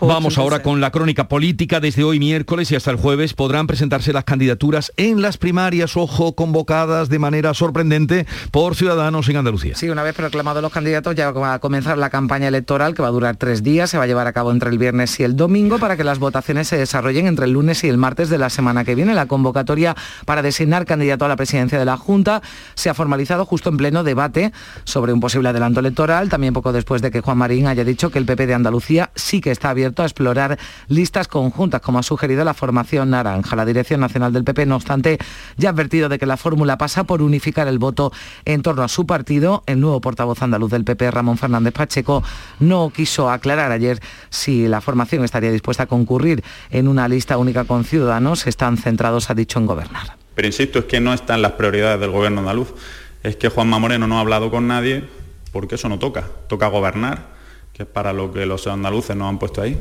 [0.02, 1.80] Vamos ahora con la crónica política.
[1.80, 6.34] Desde hoy miércoles y hasta el jueves podrán presentarse las candidaturas en las primarias, ojo,
[6.34, 9.76] convocadas de manera sorprendente por ciudadanos en Andalucía.
[9.76, 13.10] Sí, una vez proclamados los candidatos ya va a comenzar la campaña electoral que va
[13.10, 15.36] a durar tres días, se va a llevar a cabo entre el viernes y el
[15.36, 18.50] domingo para que las votaciones se desarrollen entre el lunes y el martes de la
[18.50, 19.14] semana que viene.
[19.14, 22.42] La convocatoria para designar candidato a la presidencia de la Junta
[22.74, 24.54] se ha formalizado justo en pleno debate
[24.86, 28.18] sobre un posible adelanto electoral, también poco después de que Juan Marín haya dicho que
[28.18, 32.46] el PP de Andalucía sí que está abierto a explorar listas conjuntas, como ha sugerido
[32.46, 33.58] la formación naranja.
[33.58, 35.18] La Dirección Nacional del PP, no obstante,
[35.58, 38.14] ya ha advertido de que la fórmula pasa por unificar el voto
[38.46, 39.64] en torno a su partido.
[39.66, 42.24] El nuevo portavoz andaluz del PP, Ramón Fernández Pacheco,
[42.62, 47.66] no quiso aclarar ayer si la formación estaría dispuesta a concurrir en una lista única
[47.66, 48.48] con ciudadanos.
[48.48, 50.18] Están centrados, ha dicho, en gobernar.
[50.36, 52.74] Pero insisto, es que no están las prioridades del gobierno andaluz.
[53.22, 55.04] Es que Juanma Moreno no ha hablado con nadie
[55.52, 56.28] porque eso no toca.
[56.48, 57.28] Toca gobernar,
[57.72, 59.80] que es para lo que los andaluces nos han puesto ahí.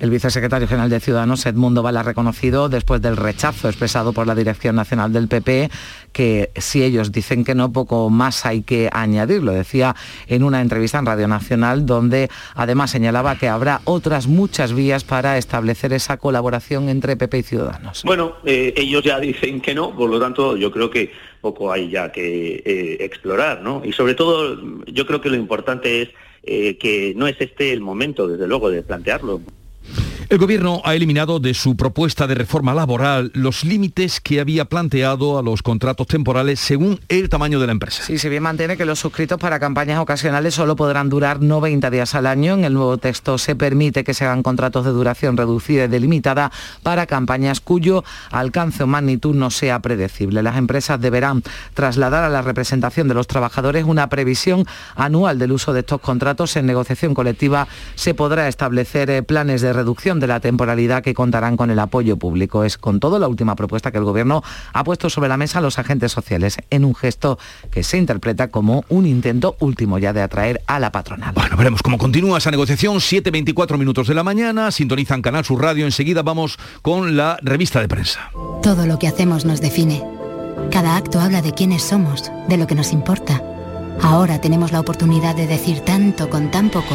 [0.00, 4.34] El vicesecretario general de Ciudadanos, Edmundo Val, ha reconocido, después del rechazo expresado por la
[4.34, 5.68] Dirección Nacional del PP,
[6.14, 9.42] que si ellos dicen que no, poco más hay que añadir.
[9.42, 9.94] Lo decía
[10.26, 15.36] en una entrevista en Radio Nacional, donde además señalaba que habrá otras muchas vías para
[15.36, 18.02] establecer esa colaboración entre PP y Ciudadanos.
[18.02, 21.90] Bueno, eh, ellos ya dicen que no, por lo tanto yo creo que poco hay
[21.90, 23.82] ya que eh, explorar, ¿no?
[23.84, 26.08] Y sobre todo yo creo que lo importante es
[26.42, 29.42] eh, que no es este el momento, desde luego, de plantearlo.
[30.30, 35.40] El Gobierno ha eliminado de su propuesta de reforma laboral los límites que había planteado
[35.40, 38.04] a los contratos temporales según el tamaño de la empresa.
[38.04, 42.14] Sí, si bien mantiene que los suscritos para campañas ocasionales solo podrán durar 90 días
[42.14, 45.86] al año, en el nuevo texto se permite que se hagan contratos de duración reducida
[45.86, 46.52] y delimitada
[46.84, 50.44] para campañas cuyo alcance o magnitud no sea predecible.
[50.44, 51.42] Las empresas deberán
[51.74, 54.64] trasladar a la representación de los trabajadores una previsión
[54.94, 56.54] anual del uso de estos contratos.
[56.54, 57.66] En negociación colectiva
[57.96, 62.16] se podrá establecer eh, planes de reducción de la temporalidad que contarán con el apoyo
[62.16, 62.64] público.
[62.64, 65.62] Es con todo la última propuesta que el Gobierno ha puesto sobre la mesa a
[65.62, 67.38] los agentes sociales en un gesto
[67.70, 71.32] que se interpreta como un intento último ya de atraer a la patronal.
[71.34, 72.96] Bueno, veremos cómo continúa esa negociación.
[72.96, 75.86] 7.24 minutos de la mañana, sintonizan Canal Sur Radio.
[75.86, 78.30] Enseguida vamos con la revista de prensa.
[78.62, 80.02] Todo lo que hacemos nos define.
[80.70, 83.42] Cada acto habla de quiénes somos, de lo que nos importa.
[84.02, 86.94] Ahora tenemos la oportunidad de decir tanto con tan poco.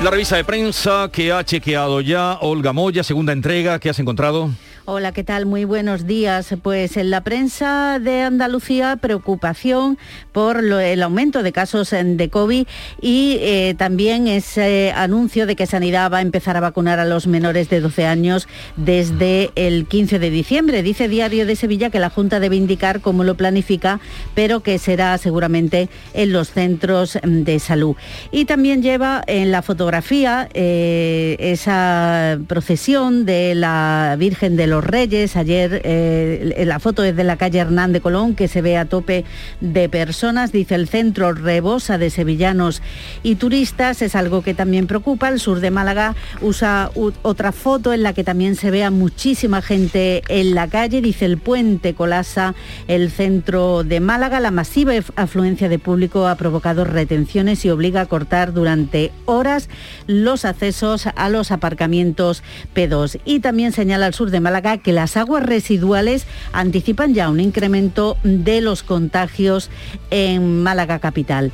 [0.00, 4.48] La revista de prensa que ha chequeado ya Olga Moya, segunda entrega, ¿qué has encontrado?
[4.90, 5.44] Hola, ¿qué tal?
[5.44, 6.54] Muy buenos días.
[6.62, 9.98] Pues en la prensa de Andalucía, preocupación
[10.32, 12.66] por el aumento de casos de COVID
[13.02, 17.26] y eh, también ese anuncio de que Sanidad va a empezar a vacunar a los
[17.26, 20.82] menores de 12 años desde el 15 de diciembre.
[20.82, 24.00] Dice Diario de Sevilla que la Junta debe indicar cómo lo planifica,
[24.34, 27.94] pero que será seguramente en los centros de salud.
[28.32, 35.36] Y también lleva en la fotografía eh, esa procesión de la Virgen de los Reyes.
[35.36, 38.84] Ayer eh, la foto es de la calle Hernán de Colón, que se ve a
[38.84, 39.24] tope
[39.60, 40.52] de personas.
[40.52, 42.82] Dice el centro rebosa de sevillanos
[43.22, 44.02] y turistas.
[44.02, 45.28] Es algo que también preocupa.
[45.28, 46.90] El sur de Málaga usa
[47.22, 51.00] otra foto en la que también se ve a muchísima gente en la calle.
[51.00, 52.54] Dice el puente colasa
[52.86, 54.40] el centro de Málaga.
[54.40, 59.68] La masiva afluencia de público ha provocado retenciones y obliga a cortar durante horas
[60.06, 62.42] los accesos a los aparcamientos
[62.74, 63.20] P2.
[63.24, 68.18] Y también señala el sur de Málaga que las aguas residuales anticipan ya un incremento
[68.22, 69.70] de los contagios
[70.10, 71.52] en Málaga capital.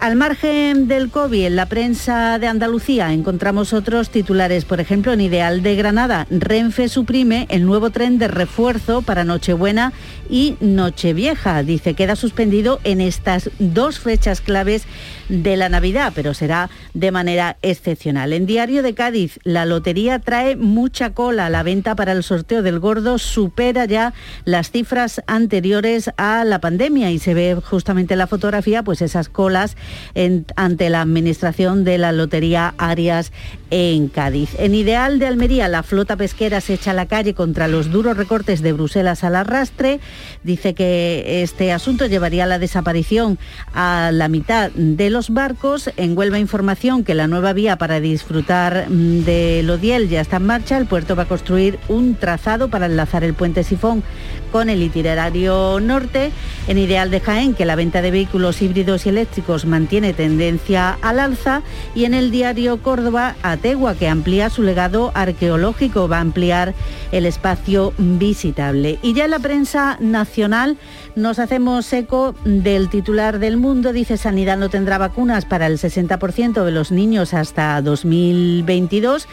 [0.00, 4.64] Al margen del COVID, en la prensa de Andalucía encontramos otros titulares.
[4.64, 9.92] Por ejemplo, en Ideal de Granada, Renfe suprime el nuevo tren de refuerzo para Nochebuena
[10.30, 11.62] y Nochevieja.
[11.64, 14.84] Dice, queda suspendido en estas dos fechas claves
[15.30, 18.32] de la Navidad, pero será de manera excepcional.
[18.32, 21.48] En Diario de Cádiz, la lotería trae mucha cola.
[21.48, 24.12] La venta para el sorteo del gordo supera ya
[24.44, 29.28] las cifras anteriores a la pandemia y se ve justamente en la fotografía pues esas
[29.28, 29.76] colas
[30.56, 33.32] ante la administración de la lotería Arias
[33.70, 34.50] en Cádiz.
[34.58, 38.16] En Ideal de Almería, la flota pesquera se echa a la calle contra los duros
[38.16, 40.00] recortes de Bruselas al arrastre.
[40.42, 43.38] Dice que este asunto llevaría a la desaparición
[43.72, 45.90] a la mitad de los barcos.
[45.98, 50.46] En Huelva información que la nueva vía para disfrutar mm, de Lodiel ya está en
[50.46, 50.78] marcha.
[50.78, 54.02] El puerto va a construir un trazado para enlazar el puente Sifón
[54.50, 56.32] con el itinerario norte.
[56.68, 61.18] En Ideal de Jaén, que la venta de vehículos híbridos y eléctricos mantiene tendencia al
[61.18, 61.62] alza.
[61.94, 66.74] Y en el diario Córdoba, Ategua, que amplía su legado arqueológico, va a ampliar
[67.12, 68.98] el espacio visitable.
[69.02, 70.76] Y ya en la prensa nacional
[71.16, 76.64] nos hacemos eco del titular del mundo, dice Sanidad no tendrá vacunas para el 60%
[76.64, 79.26] de los niños hasta 2022.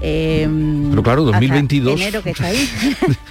[0.00, 2.00] Pero claro, 2022.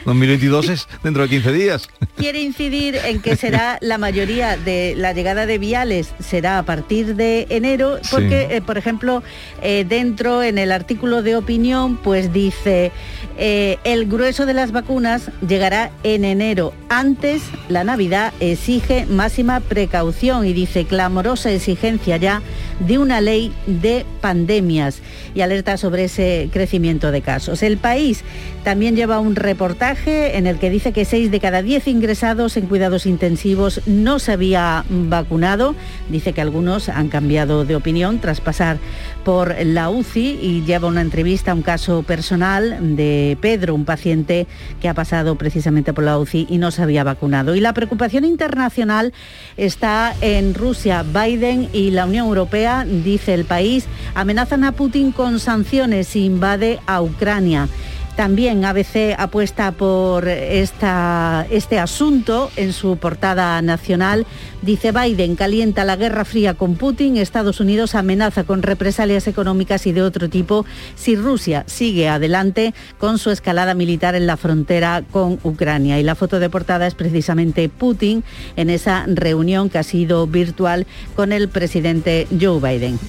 [0.06, 1.90] 2022 es dentro de 15 días.
[2.16, 7.16] Quiere incidir en que será la mayoría de la llegada de viales será a partir
[7.16, 9.24] de enero, porque, eh, por ejemplo,
[9.62, 12.92] eh, dentro en el artículo de opinión, pues dice
[13.38, 16.74] eh, el grueso de las vacunas llegará en enero.
[16.90, 22.42] Antes, la Navidad exige máxima precaución y dice clamorosa exigencia ya
[22.80, 25.02] de una ley de pandemias
[25.36, 27.62] y alerta sobre ese crecimiento de casos.
[27.62, 28.24] El país
[28.64, 32.68] también lleva un reportaje en el que dice que 6 de cada 10 ingresados en
[32.68, 35.74] cuidados intensivos no se había vacunado.
[36.10, 38.78] Dice que algunos han cambiado de opinión tras pasar
[39.26, 44.46] por la UCI y lleva una entrevista, un caso personal de Pedro, un paciente
[44.80, 47.56] que ha pasado precisamente por la UCI y no se había vacunado.
[47.56, 49.12] Y la preocupación internacional
[49.58, 51.02] está en Rusia.
[51.02, 56.80] Biden y la Unión Europea, dice el país, amenazan a Putin con sanciones si invade
[56.86, 57.70] a Ucrania.
[58.18, 64.26] También ABC apuesta por esta, este asunto en su portada nacional.
[64.64, 69.92] Dice Biden calienta la guerra fría con Putin, Estados Unidos amenaza con represalias económicas y
[69.92, 75.40] de otro tipo si Rusia sigue adelante con su escalada militar en la frontera con
[75.44, 76.00] Ucrania.
[76.00, 78.24] Y la foto de portada es precisamente Putin
[78.56, 83.00] en esa reunión que ha sido virtual con el presidente Joe Biden.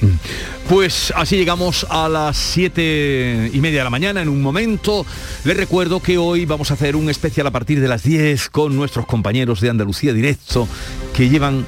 [0.68, 4.97] Pues así llegamos a las siete y media de la mañana en un momento
[5.44, 8.76] les recuerdo que hoy vamos a hacer un especial a partir de las 10 con
[8.76, 10.68] nuestros compañeros de Andalucía Directo
[11.14, 11.66] que llevan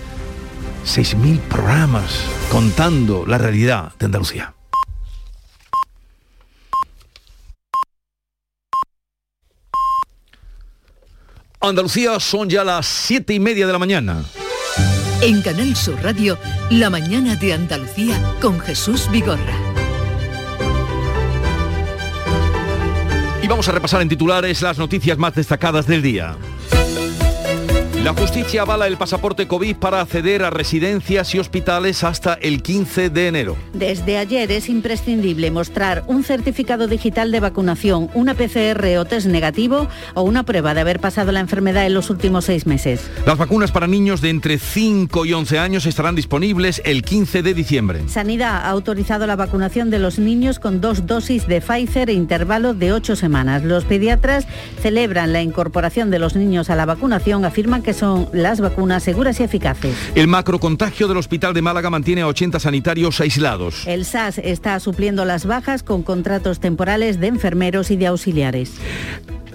[0.86, 2.12] 6.000 programas
[2.50, 4.54] contando la realidad de Andalucía.
[11.62, 14.24] Andalucía son ya las siete y media de la mañana.
[15.20, 16.38] En Canal Sur Radio,
[16.70, 19.69] La mañana de Andalucía con Jesús Vigorra.
[23.50, 26.36] Vamos a repasar en titulares las noticias más destacadas del día.
[28.02, 33.10] La justicia avala el pasaporte COVID para acceder a residencias y hospitales hasta el 15
[33.10, 33.56] de enero.
[33.74, 39.86] Desde ayer es imprescindible mostrar un certificado digital de vacunación, una PCR o test negativo
[40.14, 43.02] o una prueba de haber pasado la enfermedad en los últimos seis meses.
[43.26, 47.52] Las vacunas para niños de entre 5 y 11 años estarán disponibles el 15 de
[47.52, 48.08] diciembre.
[48.08, 52.72] Sanidad ha autorizado la vacunación de los niños con dos dosis de Pfizer e intervalo
[52.72, 53.62] de ocho semanas.
[53.62, 54.46] Los pediatras
[54.80, 59.40] celebran la incorporación de los niños a la vacunación, afirman que son las vacunas seguras
[59.40, 59.96] y eficaces.
[60.14, 63.86] El macrocontagio del Hospital de Málaga mantiene a 80 sanitarios aislados.
[63.86, 68.72] El SAS está supliendo las bajas con contratos temporales de enfermeros y de auxiliares.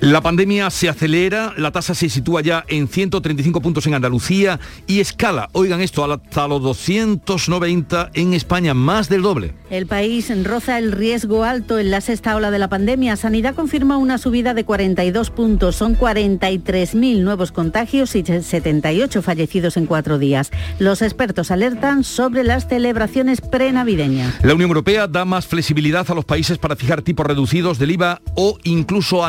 [0.01, 4.99] La pandemia se acelera, la tasa se sitúa ya en 135 puntos en Andalucía y
[4.99, 9.53] escala, oigan esto, hasta los 290 en España, más del doble.
[9.69, 13.15] El país roza el riesgo alto en la sexta ola de la pandemia.
[13.15, 19.85] Sanidad confirma una subida de 42 puntos, son 43.000 nuevos contagios y 78 fallecidos en
[19.85, 20.51] cuatro días.
[20.77, 24.35] Los expertos alertan sobre las celebraciones prenavideñas.
[24.43, 28.21] La Unión Europea da más flexibilidad a los países para fijar tipos reducidos del IVA
[28.35, 29.23] o incluso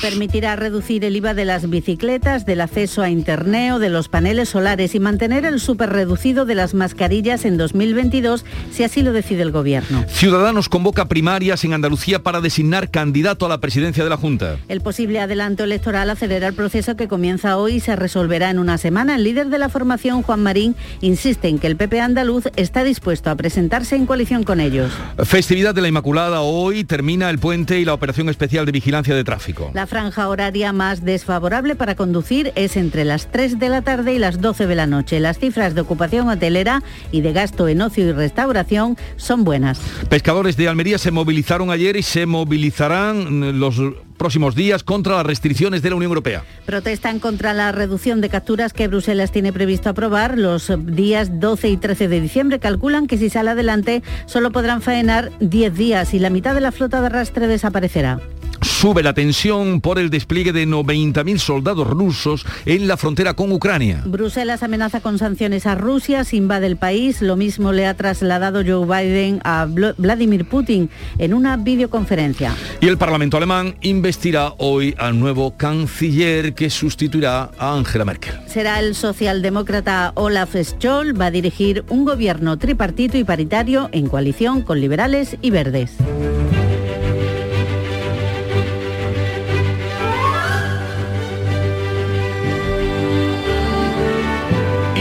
[0.00, 4.48] Permitirá reducir el IVA de las bicicletas, del acceso a Internet o de los paneles
[4.50, 9.50] solares y mantener el reducido de las mascarillas en 2022 si así lo decide el
[9.50, 10.04] Gobierno.
[10.08, 14.56] Ciudadanos convoca primarias en Andalucía para designar candidato a la presidencia de la Junta.
[14.68, 18.78] El posible adelanto electoral acelera el proceso que comienza hoy y se resolverá en una
[18.78, 19.16] semana.
[19.16, 23.30] El líder de la formación, Juan Marín, insiste en que el PP andaluz está dispuesto
[23.30, 24.92] a presentarse en coalición con ellos.
[25.24, 26.40] Festividad de la Inmaculada.
[26.40, 29.70] Hoy termina el puente y la operación especial de vigilancia de tráfico.
[29.74, 34.18] La franja horaria más desfavorable para conducir es entre las 3 de la tarde y
[34.18, 35.20] las 12 de la noche.
[35.20, 39.80] Las cifras de ocupación hotelera y de gasto en ocio y restauración son buenas.
[40.08, 43.80] Pescadores de Almería se movilizaron ayer y se movilizarán los
[44.16, 46.44] próximos días contra las restricciones de la Unión Europea.
[46.66, 51.76] Protestan contra la reducción de capturas que Bruselas tiene previsto aprobar los días 12 y
[51.76, 52.58] 13 de diciembre.
[52.58, 56.72] Calculan que si sale adelante solo podrán faenar 10 días y la mitad de la
[56.72, 58.20] flota de arrastre desaparecerá.
[58.64, 64.02] Sube la tensión por el despliegue de 90.000 soldados rusos en la frontera con Ucrania.
[64.06, 67.20] Bruselas amenaza con sanciones a Rusia si invade el país.
[67.20, 72.56] Lo mismo le ha trasladado Joe Biden a Vladimir Putin en una videoconferencia.
[72.80, 78.34] Y el Parlamento alemán investirá hoy al nuevo canciller que sustituirá a Angela Merkel.
[78.46, 81.20] Será el socialdemócrata Olaf Scholz.
[81.20, 85.92] Va a dirigir un gobierno tripartito y paritario en coalición con liberales y verdes.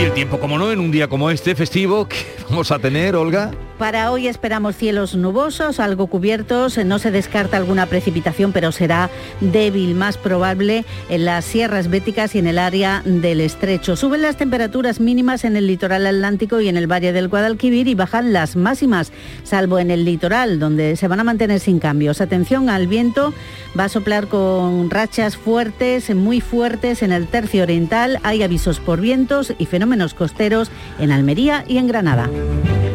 [0.05, 2.17] El tiempo, como no, en un día como este, festivo, que
[2.53, 3.49] vamos a tener, Olga?
[3.79, 9.09] Para hoy esperamos cielos nubosos, algo cubiertos, no se descarta alguna precipitación, pero será
[9.41, 13.95] débil, más probable en las sierras béticas y en el área del estrecho.
[13.95, 17.95] Suben las temperaturas mínimas en el litoral atlántico y en el valle del Guadalquivir y
[17.95, 19.11] bajan las máximas,
[19.43, 22.21] salvo en el litoral, donde se van a mantener sin cambios.
[22.21, 23.33] Atención al viento,
[23.77, 28.19] va a soplar con rachas fuertes, muy fuertes en el tercio oriental.
[28.21, 32.29] Hay avisos por vientos y fenómenos costeros en Almería y en Granada.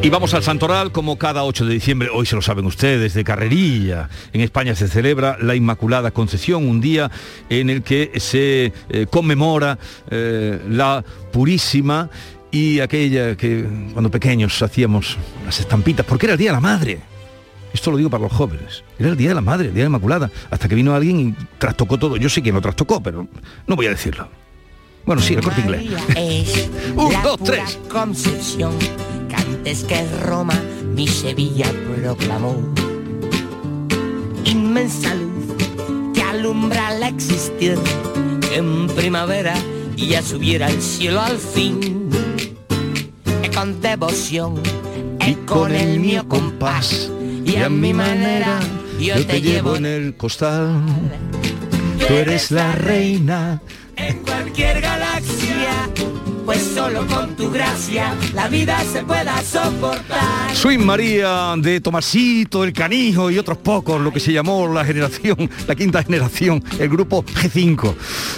[0.01, 3.25] Y vamos al Santoral como cada 8 de diciembre, hoy se lo saben ustedes, de
[3.25, 4.09] carrerilla.
[4.33, 7.11] En España se celebra la Inmaculada Concepción, un día
[7.51, 9.79] en el que se eh, conmemora
[10.11, 12.09] eh, la Purísima
[12.51, 17.01] y aquella que cuando pequeños hacíamos las estampitas, porque era el Día de la Madre.
[17.73, 18.85] Esto lo digo para los jóvenes.
[18.99, 21.21] Era el Día de la Madre, el Día de la Inmaculada, hasta que vino alguien
[21.21, 22.17] y trastocó todo.
[22.17, 23.27] Yo sé quién lo trastocó, pero
[23.67, 24.29] no voy a decirlo.
[25.05, 25.83] Bueno, sí, el corte inglés.
[26.97, 27.79] Un, dos, tres.
[27.91, 28.73] Concepción,
[29.29, 30.61] que antes que Roma,
[30.95, 32.57] mi Sevilla proclamó.
[34.45, 35.55] Inmensa luz
[36.15, 37.79] que alumbra al existir
[38.55, 39.55] en primavera
[39.97, 42.09] y ya subiera al cielo al fin.
[43.45, 44.55] Y con devoción
[45.27, 47.11] y con el mío compás
[47.45, 48.61] y a mi manera
[48.99, 50.83] yo te llevo en el costal.
[52.07, 53.61] Tú eres la reina
[53.97, 55.91] en cualquier galaxia,
[56.49, 60.57] pues solo con tu gracia la vida se pueda soportar.
[60.57, 65.51] Soy María de Tomasito, el Canijo y otros pocos, lo que se llamó la generación,
[65.67, 67.95] la quinta generación, el grupo G5,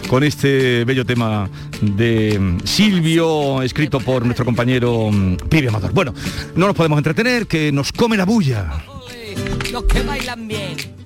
[0.09, 1.49] con este bello tema
[1.81, 5.93] de Silvio, escrito por nuestro compañero mm, Pibe Amador.
[5.93, 6.13] Bueno,
[6.57, 8.73] no nos podemos entretener, que nos come la bulla.
[9.71, 11.00] Los que bailan bien.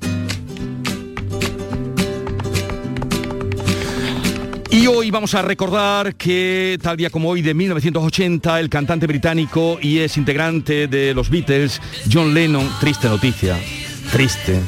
[4.75, 9.79] Y hoy vamos a recordar que tal día como hoy de 1980 el cantante británico
[9.81, 11.81] y es integrante de los Beatles,
[12.12, 13.57] John Lennon, triste noticia,
[14.11, 14.61] triste,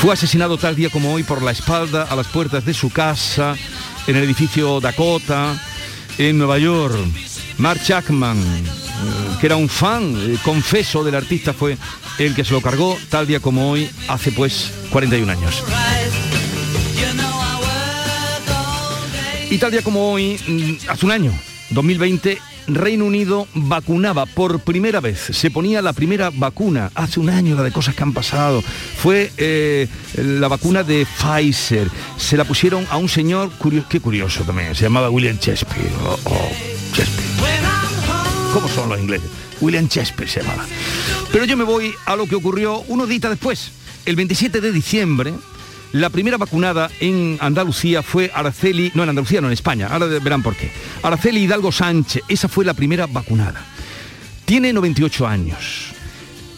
[0.00, 3.56] fue asesinado tal día como hoy por la espalda a las puertas de su casa
[4.06, 5.60] en el edificio Dakota
[6.16, 6.96] en Nueva York.
[7.58, 11.76] Mark Chapman, eh, que era un fan eh, confeso del artista, fue
[12.20, 15.64] el que se lo cargó tal día como hoy hace pues 41 años.
[19.54, 21.32] Y tal día como hoy, mm, hace un año,
[21.70, 27.54] 2020, Reino Unido vacunaba por primera vez, se ponía la primera vacuna, hace un año
[27.54, 29.86] la de cosas que han pasado, fue eh,
[30.16, 34.82] la vacuna de Pfizer, se la pusieron a un señor, curioso, qué curioso también, se
[34.82, 36.50] llamaba William Shakespeare, oh, oh.
[38.52, 39.30] ¿Cómo son los ingleses?
[39.60, 40.66] William Shakespeare se llamaba.
[41.30, 43.70] Pero yo me voy a lo que ocurrió unos días después,
[44.04, 45.32] el 27 de diciembre,
[45.94, 50.42] la primera vacunada en Andalucía fue Araceli, no en Andalucía, no en España, ahora verán
[50.42, 50.72] por qué.
[51.04, 53.64] Araceli Hidalgo Sánchez, esa fue la primera vacunada.
[54.44, 55.92] Tiene 98 años.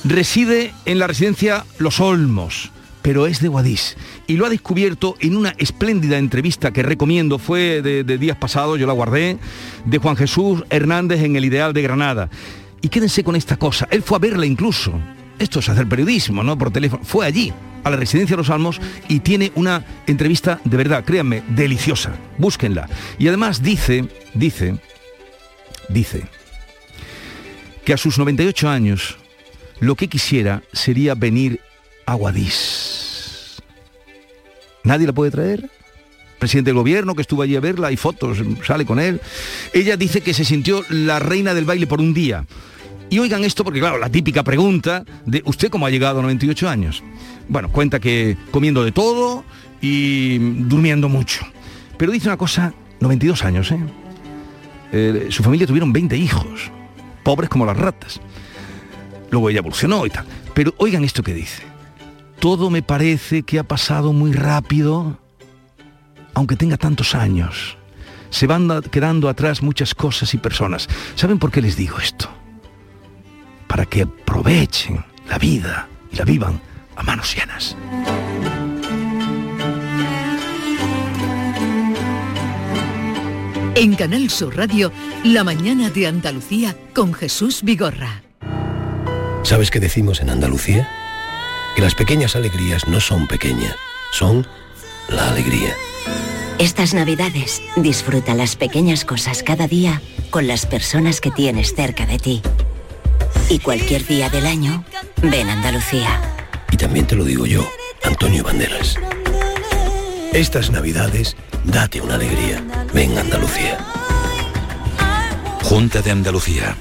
[0.05, 2.71] Reside en la residencia Los Olmos,
[3.03, 3.99] pero es de Guadix.
[4.27, 8.81] Y lo ha descubierto en una espléndida entrevista que recomiendo, fue de, de días pasados,
[8.81, 9.37] yo la guardé,
[9.85, 12.31] de Juan Jesús Hernández en El Ideal de Granada.
[12.81, 14.99] Y quédense con esta cosa, él fue a verla incluso.
[15.39, 16.57] Esto es hacer periodismo, ¿no?
[16.57, 17.05] Por teléfono.
[17.05, 17.53] Fue allí,
[17.85, 22.13] a la residencia de los Almos y tiene una entrevista de verdad, créanme, deliciosa.
[22.37, 22.89] Búsquenla.
[23.19, 24.77] Y además dice, dice,
[25.89, 26.25] dice
[27.85, 29.19] que a sus 98 años
[29.79, 31.61] lo que quisiera sería venir
[32.07, 33.63] a Guadix.
[34.83, 35.71] ¿Nadie la puede traer?
[36.39, 39.21] presidente del gobierno que estuvo allí a verla, hay fotos, sale con él.
[39.73, 42.45] Ella dice que se sintió la reina del baile por un día.
[43.09, 46.69] Y oigan esto porque, claro, la típica pregunta de ¿usted cómo ha llegado a 98
[46.69, 47.03] años?
[47.49, 49.45] Bueno, cuenta que comiendo de todo
[49.81, 51.47] y durmiendo mucho.
[51.97, 53.79] Pero dice una cosa, 92 años, ¿eh?
[54.93, 56.71] Eh, su familia tuvieron 20 hijos,
[57.23, 58.21] pobres como las ratas.
[59.31, 60.25] Luego ella evolucionó y tal.
[60.55, 61.63] Pero oigan esto que dice.
[62.41, 65.19] Todo me parece que ha pasado muy rápido,
[66.35, 67.77] aunque tenga tantos años.
[68.31, 70.89] Se van quedando atrás muchas cosas y personas.
[71.15, 72.29] ¿Saben por qué les digo esto?
[73.67, 76.61] Para que aprovechen la vida y la vivan
[76.97, 77.77] a manos llenas.
[83.75, 84.91] En Canal Sur Radio,
[85.23, 88.23] La mañana de Andalucía con Jesús Vigorra.
[89.43, 90.89] ¿Sabes qué decimos en Andalucía?
[91.77, 93.77] Que las pequeñas alegrías no son pequeñas,
[94.13, 94.47] son
[95.11, 95.75] la alegría.
[96.59, 100.01] Estas navidades disfruta las pequeñas cosas cada día
[100.31, 102.43] con las personas que tienes cerca de ti.
[103.49, 104.85] Y cualquier día del año,
[105.23, 106.21] ven Andalucía.
[106.71, 107.69] Y también te lo digo yo,
[108.03, 108.97] Antonio Banderas.
[110.33, 112.63] Estas navidades, date una alegría.
[112.93, 113.79] Ven Andalucía.
[115.63, 116.77] Junta de Andalucía.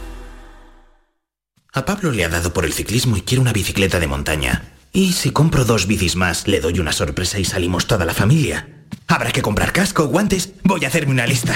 [1.73, 4.63] A Pablo le ha dado por el ciclismo y quiere una bicicleta de montaña.
[4.91, 8.67] Y si compro dos bicis más, le doy una sorpresa y salimos toda la familia.
[9.07, 10.53] Habrá que comprar casco, guantes.
[10.63, 11.55] Voy a hacerme una lista.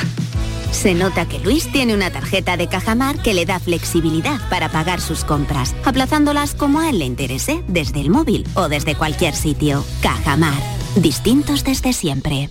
[0.72, 5.02] Se nota que Luis tiene una tarjeta de Cajamar que le da flexibilidad para pagar
[5.02, 9.84] sus compras, aplazándolas como a él le interese, desde el móvil o desde cualquier sitio.
[10.02, 10.62] Cajamar.
[10.96, 12.50] Distintos desde siempre.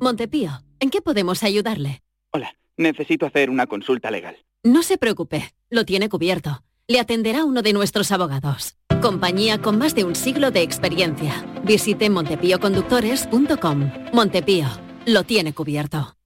[0.00, 2.02] Montepío, ¿en qué podemos ayudarle?
[2.32, 4.36] Hola, necesito hacer una consulta legal.
[4.62, 6.62] No se preocupe, lo tiene cubierto.
[6.86, 8.76] Le atenderá uno de nuestros abogados.
[9.00, 11.44] Compañía con más de un siglo de experiencia.
[11.64, 13.90] Visite montepíoconductores.com.
[14.12, 14.66] Montepío,
[15.06, 16.16] lo tiene cubierto.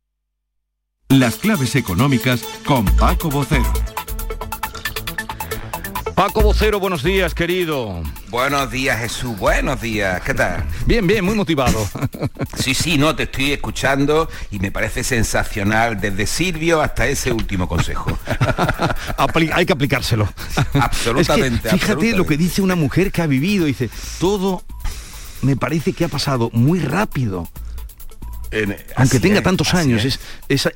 [1.09, 3.72] Las claves económicas con Paco Bocero.
[6.14, 8.03] Paco Vocero, buenos días, querido.
[8.28, 9.39] Buenos días, Jesús.
[9.39, 10.20] Buenos días.
[10.20, 10.64] ¿Qué tal?
[10.85, 11.89] Bien, bien, muy motivado.
[12.59, 17.66] sí, sí, no, te estoy escuchando y me parece sensacional desde Silvio hasta ese último
[17.66, 18.18] consejo.
[19.55, 20.28] Hay que aplicárselo.
[20.74, 21.70] Absolutamente.
[21.70, 23.64] fíjate lo que dice una mujer que ha vivido.
[23.64, 24.62] Dice, todo
[25.41, 27.49] me parece que ha pasado muy rápido.
[28.97, 30.19] Aunque tenga tantos años, es.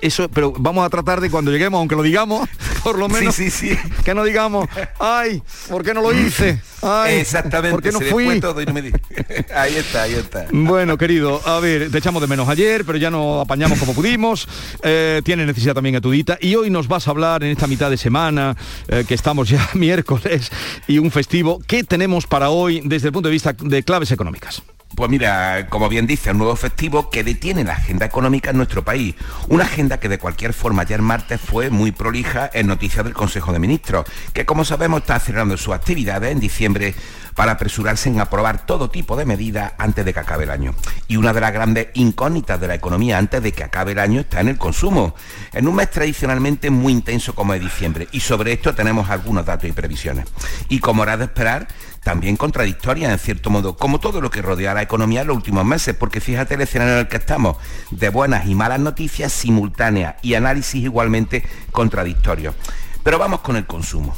[0.00, 2.48] eso, pero vamos a tratar de cuando lleguemos, aunque lo digamos,
[2.82, 4.68] por lo menos, sí, sí, que no digamos,
[4.98, 6.60] ay, ¿por qué no lo hice?
[6.82, 8.40] Ay, Exactamente, ¿por qué no fui?
[8.40, 8.92] Todo y no me di-
[9.54, 10.46] ahí está, ahí está.
[10.52, 14.46] Bueno, querido, a ver, te echamos de menos ayer, pero ya nos apañamos como pudimos.
[14.82, 16.36] Eh, tiene necesidad también Etudita.
[16.40, 18.54] Y hoy nos vas a hablar en esta mitad de semana,
[18.88, 20.50] eh, que estamos ya miércoles
[20.86, 21.60] y un festivo.
[21.66, 24.62] ¿Qué tenemos para hoy desde el punto de vista de claves económicas?
[24.94, 28.84] Pues mira, como bien dice, un nuevo festivo que detiene la agenda económica en nuestro
[28.84, 29.16] país.
[29.48, 33.52] Una agenda que de cualquier forma ayer martes fue muy prolija en noticias del Consejo
[33.52, 36.94] de Ministros, que como sabemos está acelerando sus actividades en diciembre
[37.34, 40.74] para apresurarse en aprobar todo tipo de medidas antes de que acabe el año.
[41.08, 44.20] Y una de las grandes incógnitas de la economía antes de que acabe el año
[44.20, 45.16] está en el consumo,
[45.52, 48.06] en un mes tradicionalmente muy intenso como es diciembre.
[48.12, 50.26] Y sobre esto tenemos algunos datos y previsiones.
[50.68, 51.66] Y como era de esperar,
[52.04, 55.36] también contradictorias en cierto modo, como todo lo que rodea a la economía en los
[55.36, 57.56] últimos meses, porque fíjate el escenario en el que estamos,
[57.90, 61.42] de buenas y malas noticias simultáneas y análisis igualmente
[61.72, 62.54] contradictorios.
[63.02, 64.14] Pero vamos con el consumo.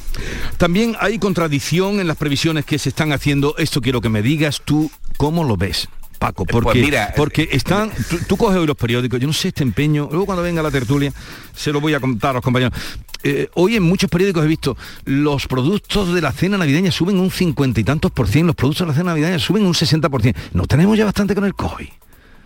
[0.59, 3.57] También hay contradicción en las previsiones que se están haciendo.
[3.59, 5.89] Esto quiero que me digas tú cómo lo ves.
[6.19, 9.49] Paco, porque, Pues mira, porque están, tú, tú coges hoy los periódicos, yo no sé
[9.49, 11.13] este empeño, luego cuando venga la tertulia
[11.55, 12.77] se lo voy a contar a los compañeros.
[13.23, 17.31] Eh, hoy en muchos periódicos he visto los productos de la cena navideña suben un
[17.31, 20.23] cincuenta y tantos por cien, los productos de la cena navideña suben un 60 por
[20.23, 20.35] cien.
[20.53, 21.89] No tenemos ya bastante con el COVID.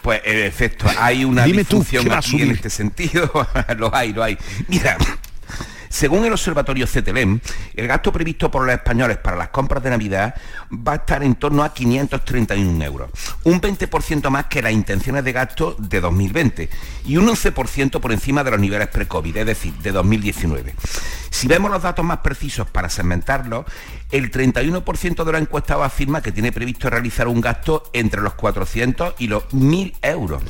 [0.02, 3.30] Pues en efecto, hay una Dime tú, disfunción ¿qué va a aquí en este sentido.
[3.76, 4.38] lo hay, lo hay.
[4.68, 4.96] Mira,
[5.90, 7.40] según el observatorio CTLM,
[7.74, 10.36] el gasto previsto por los españoles para las compras de Navidad
[10.72, 13.10] va a estar en torno a 531 euros,
[13.42, 16.70] un 20% más que las intenciones de gasto de 2020
[17.06, 20.76] y un 11% por encima de los niveles pre-COVID, es decir, de 2019.
[21.30, 23.64] Si vemos los datos más precisos para segmentarlos,
[24.10, 29.14] el 31% de los encuestados afirma que tiene previsto realizar un gasto entre los 400
[29.18, 30.42] y los 1.000 euros.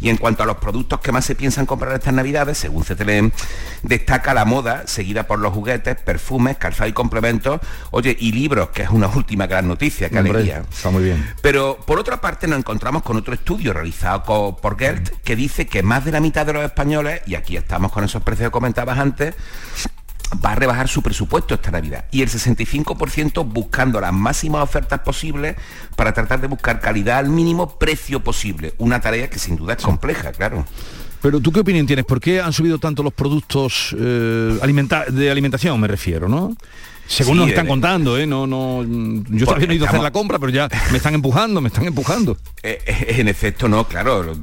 [0.00, 3.30] Y en cuanto a los productos que más se piensan comprar estas navidades, según CTLM,
[3.82, 8.82] destaca la moda, seguida por los juguetes, perfumes, calzado y complementos, oye, y libros, que
[8.82, 10.64] es una última gran noticia, qué Hombre, alegría.
[10.70, 11.34] Está muy bien.
[11.42, 15.82] Pero por otra parte nos encontramos con otro estudio realizado por Gelt que dice que
[15.82, 18.98] más de la mitad de los españoles, y aquí estamos con esos precios que comentabas
[18.98, 19.34] antes,
[20.44, 25.56] va a rebajar su presupuesto esta Navidad y el 65% buscando las máximas ofertas posibles
[25.96, 28.74] para tratar de buscar calidad al mínimo precio posible.
[28.78, 30.66] Una tarea que sin duda es compleja, claro.
[31.20, 32.04] Pero tú qué opinión tienes?
[32.04, 36.54] ¿Por qué han subido tanto los productos eh, alimenta- de alimentación, me refiero, ¿no?
[37.08, 38.26] Según Sí, nos están eh, contando, ¿eh?
[38.26, 41.14] No, no, yo Porque también he ido a hacer la compra, pero ya me están
[41.14, 42.36] empujando, me están empujando.
[42.62, 44.36] Eh, en efecto, no, claro.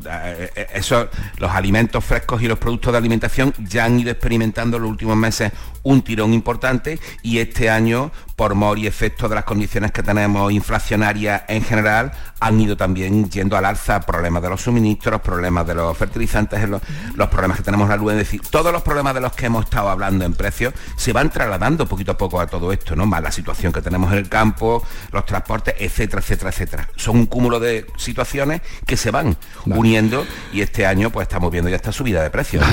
[0.73, 1.07] Eso,
[1.37, 5.15] los alimentos frescos y los productos de alimentación ya han ido experimentando en los últimos
[5.15, 5.51] meses
[5.85, 10.51] un tirón importante y este año, por mor y efecto de las condiciones que tenemos
[10.51, 15.75] inflacionarias en general, han ido también yendo al alza problemas de los suministros, problemas de
[15.75, 16.81] los fertilizantes, los,
[17.15, 19.45] los problemas que tenemos en la luz, es decir, todos los problemas de los que
[19.45, 23.05] hemos estado hablando en precios se van trasladando poquito a poco a todo esto, ¿no?
[23.05, 26.89] Más la situación que tenemos en el campo, los transportes, etcétera, etcétera, etcétera.
[26.95, 31.69] Son un cúmulo de situaciones que se van uniendo y este año pues estamos viendo
[31.69, 32.65] ya esta subida de precios.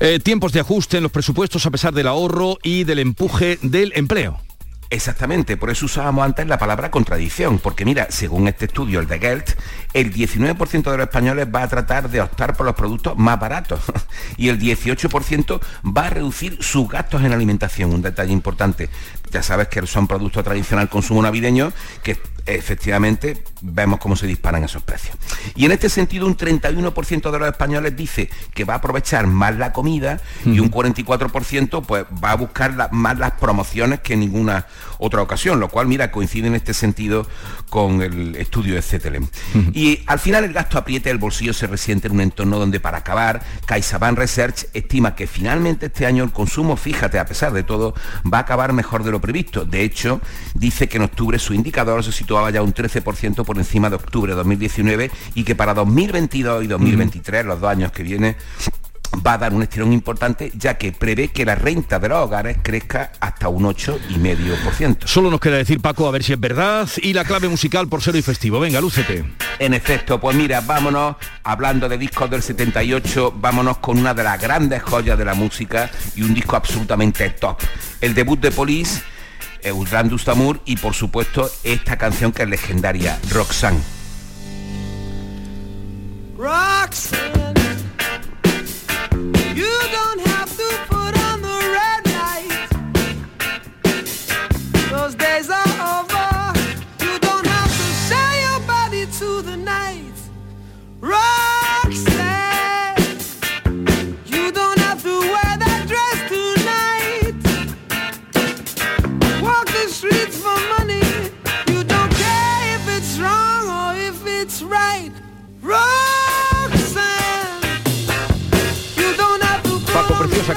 [0.00, 3.92] Eh, tiempos de ajuste en los presupuestos a pesar del ahorro y del empuje del
[3.94, 4.40] empleo.
[4.88, 9.18] Exactamente, por eso usábamos antes la palabra contradicción, porque mira, según este estudio, el de
[9.18, 9.50] Gelt,
[9.94, 13.80] el 19% de los españoles va a tratar de optar por los productos más baratos
[14.36, 18.88] y el 18% va a reducir sus gastos en alimentación, un detalle importante.
[19.32, 21.72] Ya sabes que son productos tradicional consumo navideño
[22.04, 22.16] que
[22.46, 25.16] efectivamente vemos cómo se disparan esos precios.
[25.54, 29.56] Y en este sentido, un 31% de los españoles dice que va a aprovechar más
[29.56, 34.20] la comida y un 44% pues va a buscar la- más las promociones que en
[34.20, 34.66] ninguna
[34.98, 37.26] otra ocasión, lo cual, mira, coincide en este sentido
[37.68, 39.28] con el estudio de CTLM.
[39.74, 42.98] Y al final el gasto apriete el bolsillo se resiente en un entorno donde para
[42.98, 47.94] acabar, CaixaBank Research estima que finalmente este año el consumo, fíjate, a pesar de todo,
[48.32, 49.64] va a acabar mejor de lo previsto.
[49.64, 50.20] De hecho,
[50.54, 54.32] dice que en octubre su indicador se situaba ya un 13% por encima de octubre
[54.32, 58.36] de 2019 y que para 2022 y 2023, los dos años que vienen,
[59.26, 62.58] va a dar un estirón importante ya que prevé que la renta de los hogares
[62.62, 65.06] crezca hasta un 8,5%.
[65.06, 68.02] Solo nos queda decir, Paco, a ver si es verdad, y la clave musical por
[68.02, 68.60] ser hoy festivo.
[68.60, 69.24] Venga, lúcete.
[69.58, 74.38] En efecto, pues mira, vámonos, hablando de discos del 78, vámonos con una de las
[74.38, 77.60] grandes joyas de la música y un disco absolutamente top.
[78.02, 79.00] El debut de Police,
[79.62, 83.80] Eudran Dustamur y por supuesto esta canción que es legendaria, Roxanne.
[86.38, 87.56] Roxanne,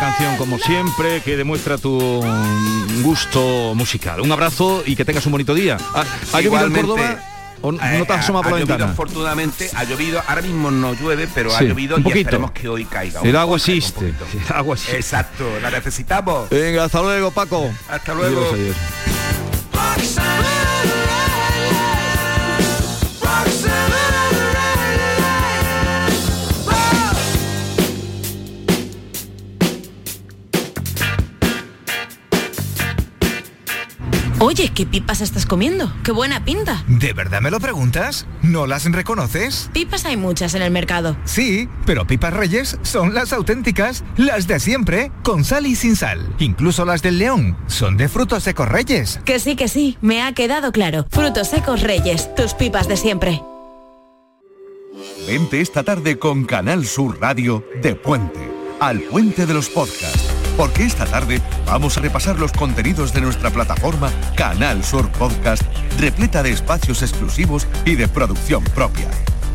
[0.10, 2.24] canción como siempre que demuestra tu
[3.04, 4.22] gusto musical.
[4.22, 5.78] Un abrazo y que tengas un bonito día.
[5.94, 7.20] ¿Ha, ha llovido en Igualmente, Córdoba?
[7.62, 8.92] ¿O no eh, te has asomado por ha la llovido, ventana?
[8.94, 12.20] afortunadamente ha llovido, ahora mismo no llueve, pero ha llovido un y poquito.
[12.22, 13.20] esperemos que hoy caiga.
[13.22, 14.06] El agua poco, existe.
[14.08, 14.96] El agua existe.
[14.98, 16.50] Exacto, la necesitamos.
[16.50, 17.70] Venga, hasta luego, Paco.
[17.90, 18.50] Hasta luego.
[18.54, 18.76] Adiós,
[19.84, 20.59] adiós.
[34.50, 35.94] Oye, ¿qué pipas estás comiendo?
[36.04, 36.84] ¡Qué buena pinta!
[36.88, 38.26] ¿De verdad me lo preguntas?
[38.42, 39.70] ¿No las reconoces?
[39.74, 41.16] Pipas hay muchas en el mercado.
[41.24, 46.34] Sí, pero pipas reyes son las auténticas, las de siempre, con sal y sin sal.
[46.40, 49.20] Incluso las del león son de frutos secos reyes.
[49.24, 51.06] Que sí, que sí, me ha quedado claro.
[51.12, 53.44] Frutos secos reyes, tus pipas de siempre.
[55.28, 60.29] Vente esta tarde con Canal Sur Radio de Puente, al Puente de los Podcasts.
[60.60, 65.64] Porque esta tarde vamos a repasar los contenidos de nuestra plataforma Canal Sur Podcast,
[65.98, 69.08] repleta de espacios exclusivos y de producción propia.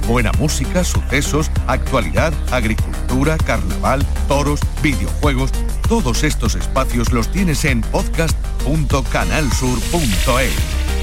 [0.08, 5.50] Buena música, sucesos, actualidad, agricultura, carnaval, toros, videojuegos.
[5.90, 10.54] Todos estos espacios los tienes en podcast.canalsur.es.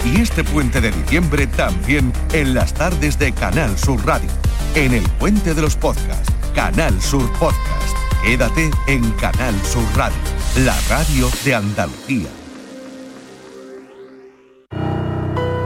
[0.03, 4.31] Y este puente de diciembre también en las tardes de Canal Sur Radio.
[4.73, 8.00] En el puente de los podcasts, Canal Sur Podcast.
[8.23, 10.17] Quédate en Canal Sur Radio,
[10.57, 12.29] la radio de Andalucía.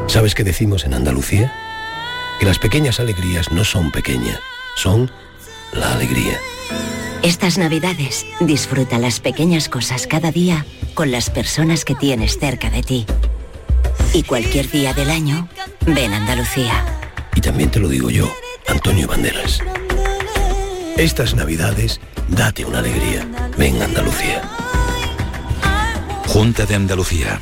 [0.07, 1.53] ¿Sabes qué decimos en Andalucía?
[2.39, 4.39] Que las pequeñas alegrías no son pequeñas,
[4.77, 5.11] son
[5.73, 6.39] la alegría.
[7.23, 12.83] Estas navidades disfruta las pequeñas cosas cada día con las personas que tienes cerca de
[12.83, 13.05] ti.
[14.13, 15.49] Y cualquier día del año,
[15.85, 16.85] ven Andalucía.
[17.35, 18.33] Y también te lo digo yo,
[18.67, 19.59] Antonio Banderas.
[20.95, 21.99] Estas navidades,
[22.29, 23.27] date una alegría.
[23.57, 24.41] Ven Andalucía.
[26.27, 27.39] Junta de Andalucía.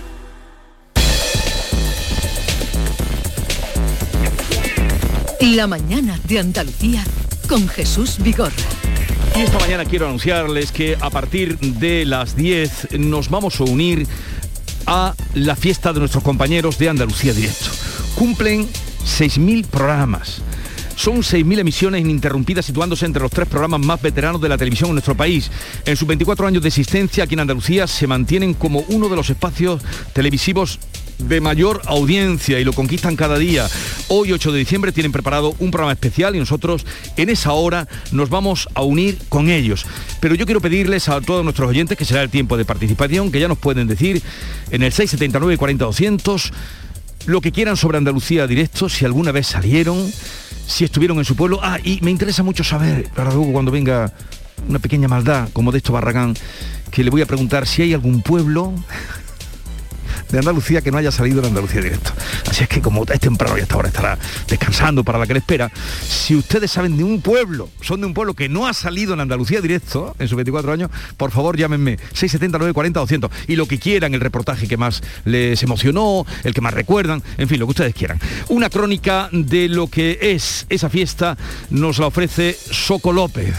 [5.42, 7.04] La mañana de Andalucía
[7.48, 8.54] con Jesús Vigorra.
[9.36, 14.08] Y esta mañana quiero anunciarles que a partir de las 10 nos vamos a unir
[14.86, 17.72] a la fiesta de nuestros compañeros de Andalucía Directo.
[18.16, 18.70] Cumplen
[19.04, 20.42] 6.000 programas.
[21.04, 24.96] Son 6.000 emisiones ininterrumpidas situándose entre los tres programas más veteranos de la televisión en
[24.96, 25.52] nuestro país.
[25.86, 29.30] En sus 24 años de existencia aquí en Andalucía se mantienen como uno de los
[29.30, 29.82] espacios
[30.14, 30.80] televisivos
[31.18, 33.68] de mayor audiencia y lo conquistan cada día.
[34.08, 36.86] Hoy 8 de diciembre tienen preparado un programa especial y nosotros
[37.18, 39.86] en esa hora nos vamos a unir con ellos.
[40.22, 43.42] Pero yo quiero pedirles a todos nuestros oyentes que será el tiempo de participación, que
[43.42, 44.22] ya nos pueden decir
[44.72, 46.54] en el 679 40 200
[47.26, 50.12] lo que quieran sobre Andalucía directo, si alguna vez salieron,
[50.66, 51.60] si estuvieron en su pueblo.
[51.62, 54.14] Ah, y me interesa mucho saber, para luego cuando venga
[54.68, 56.36] una pequeña maldad como de esto Barragán,
[56.92, 58.74] que le voy a preguntar si hay algún pueblo
[60.34, 62.12] de Andalucía que no haya salido en Andalucía directo.
[62.50, 64.18] Así es que como es temprano y hasta ahora estará
[64.48, 65.72] descansando para la que le espera,
[66.08, 69.20] si ustedes saben de un pueblo, son de un pueblo que no ha salido en
[69.20, 73.78] Andalucía directo en sus 24 años, por favor llámenme 679 40 200 y lo que
[73.78, 77.72] quieran, el reportaje que más les emocionó, el que más recuerdan, en fin, lo que
[77.72, 78.20] ustedes quieran.
[78.50, 81.38] Una crónica de lo que es esa fiesta
[81.70, 83.54] nos la ofrece Soco López.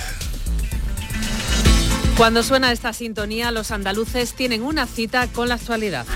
[2.16, 6.06] Cuando suena esta sintonía, los andaluces tienen una cita con la actualidad.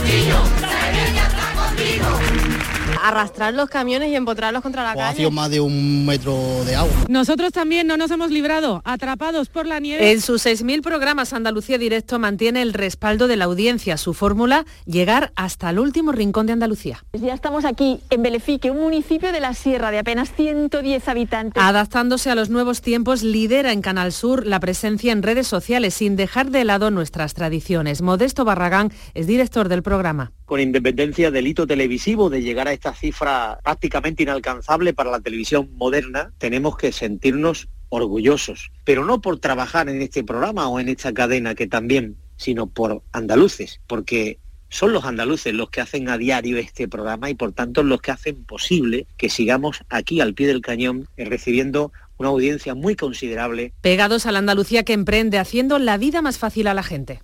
[0.00, 2.77] Castillo, Sevilla está contigo.
[3.04, 5.16] Arrastrar los camiones y empotrarlos contra la O ha calle.
[5.18, 6.92] sido más de un metro de agua.
[7.08, 10.12] Nosotros también no nos hemos librado, atrapados por la nieve.
[10.12, 13.96] En sus 6.000 programas Andalucía Directo mantiene el respaldo de la audiencia.
[13.96, 17.04] Su fórmula, llegar hasta el último rincón de Andalucía.
[17.12, 21.62] Ya estamos aquí en Belefique, un municipio de la sierra de apenas 110 habitantes.
[21.62, 26.16] Adaptándose a los nuevos tiempos, lidera en Canal Sur la presencia en redes sociales sin
[26.16, 28.02] dejar de lado nuestras tradiciones.
[28.02, 30.32] Modesto Barragán es director del programa.
[30.48, 35.68] Con independencia del hito televisivo de llegar a esta cifra prácticamente inalcanzable para la televisión
[35.74, 41.12] moderna, tenemos que sentirnos orgullosos, pero no por trabajar en este programa o en esta
[41.12, 44.38] cadena que también, sino por andaluces, porque
[44.70, 48.10] son los andaluces los que hacen a diario este programa y por tanto los que
[48.10, 53.74] hacen posible que sigamos aquí al pie del cañón eh, recibiendo una audiencia muy considerable
[53.82, 57.20] Pegados a la Andalucía que emprende, haciendo la vida más fácil a la gente.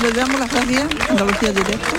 [0.00, 1.96] Les damos las gracias, Andalucía Directo.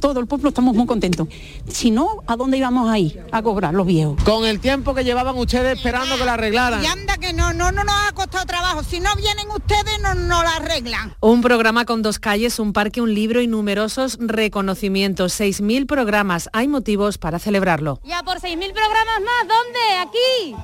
[0.00, 1.28] Todo el pueblo estamos muy contentos.
[1.68, 3.24] Si no, ¿a dónde íbamos a ir?
[3.32, 4.22] A cobrar los viejos.
[4.24, 6.82] Con el tiempo que llevaban ustedes esperando que la arreglaran.
[6.82, 8.82] Y anda que no, no, no nos ha costado trabajo.
[8.82, 11.14] Si no vienen ustedes, no nos la arreglan.
[11.20, 15.38] Un programa con dos calles, un parque, un libro y numerosos reconocimientos.
[15.38, 16.48] 6.000 programas.
[16.52, 18.00] Hay motivos para celebrarlo.
[18.04, 19.78] Ya por 6.000 programas más, ¿dónde?
[20.00, 20.56] Aquí.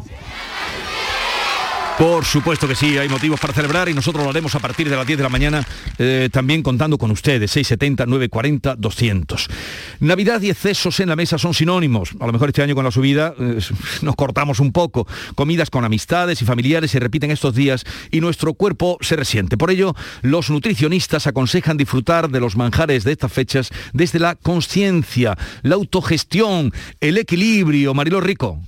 [1.99, 4.97] Por supuesto que sí, hay motivos para celebrar y nosotros lo haremos a partir de
[4.97, 5.65] las 10 de la mañana,
[5.99, 9.49] eh, también contando con ustedes, 670, 940, 200.
[10.01, 12.11] Navidad y excesos en la mesa son sinónimos.
[12.19, 13.59] A lo mejor este año con la subida eh,
[14.03, 15.07] nos cortamos un poco.
[15.35, 19.57] Comidas con amistades y familiares se repiten estos días y nuestro cuerpo se resiente.
[19.57, 25.37] Por ello, los nutricionistas aconsejan disfrutar de los manjares de estas fechas desde la conciencia,
[25.63, 27.95] la autogestión, el equilibrio.
[27.95, 28.61] Marilo Rico.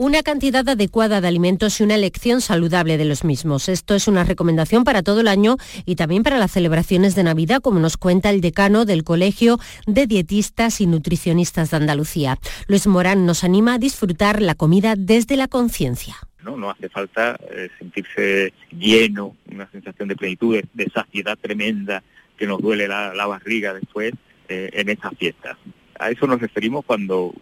[0.00, 3.68] Una cantidad adecuada de alimentos y una elección saludable de los mismos.
[3.68, 7.60] Esto es una recomendación para todo el año y también para las celebraciones de Navidad,
[7.60, 12.38] como nos cuenta el decano del Colegio de Dietistas y Nutricionistas de Andalucía.
[12.66, 16.16] Luis Morán nos anima a disfrutar la comida desde la conciencia.
[16.42, 16.70] ¿no?
[16.70, 22.02] Hace falta eh, sentirse lleno, una sensación de plenitud, de, saciedad tremenda,
[22.38, 24.14] que nos duele la, la barriga después
[24.48, 25.58] eh, en estas fiestas.
[26.00, 27.34] A eso nos referimos cuando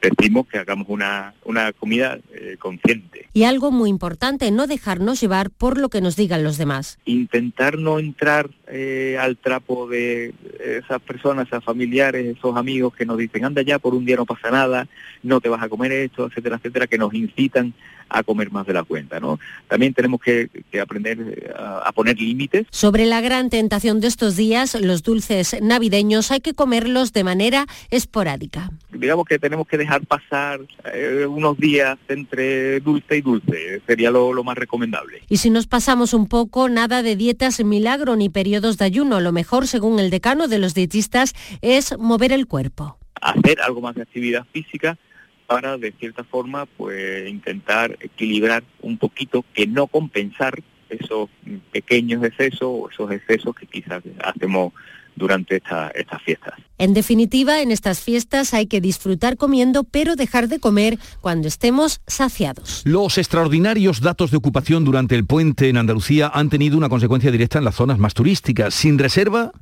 [0.00, 3.28] decimos que hagamos una, una comida eh, consciente.
[3.34, 6.98] Y algo muy importante, no dejarnos llevar por lo que nos digan los demás.
[7.04, 13.18] Intentar no entrar eh, al trapo de esas personas, esas familiares, esos amigos que nos
[13.18, 14.88] dicen, anda ya, por un día no pasa nada,
[15.22, 17.74] no te vas a comer esto, etcétera, etcétera, que nos incitan
[18.08, 19.38] a comer más de la cuenta, ¿no?
[19.68, 24.08] También tenemos que, que aprender eh, a, a poner límites Sobre la gran tentación de
[24.08, 28.70] estos días, los dulces navideños hay que comerlos de manera esporádica.
[28.92, 30.60] digamos que tenemos que dejar pasar
[30.92, 35.22] eh, unos días entre dulce y dulce, sería lo, lo más recomendable.
[35.28, 39.20] Y si nos pasamos un poco, nada de dietas milagro ni periodos de ayuno.
[39.20, 42.98] Lo mejor, según el decano de los dietistas, es mover el cuerpo.
[43.20, 44.98] Hacer algo más de actividad física
[45.46, 51.28] para, de cierta forma, pues intentar equilibrar un poquito, que no compensar esos
[51.72, 54.72] pequeños excesos o esos excesos que quizás hacemos
[55.16, 56.54] durante esta- estas fiestas.
[56.78, 62.00] En definitiva, en estas fiestas hay que disfrutar comiendo, pero dejar de comer cuando estemos
[62.06, 62.82] saciados.
[62.84, 67.58] Los extraordinarios datos de ocupación durante el puente en Andalucía han tenido una consecuencia directa
[67.58, 68.74] en las zonas más turísticas.
[68.74, 69.52] Sin reserva,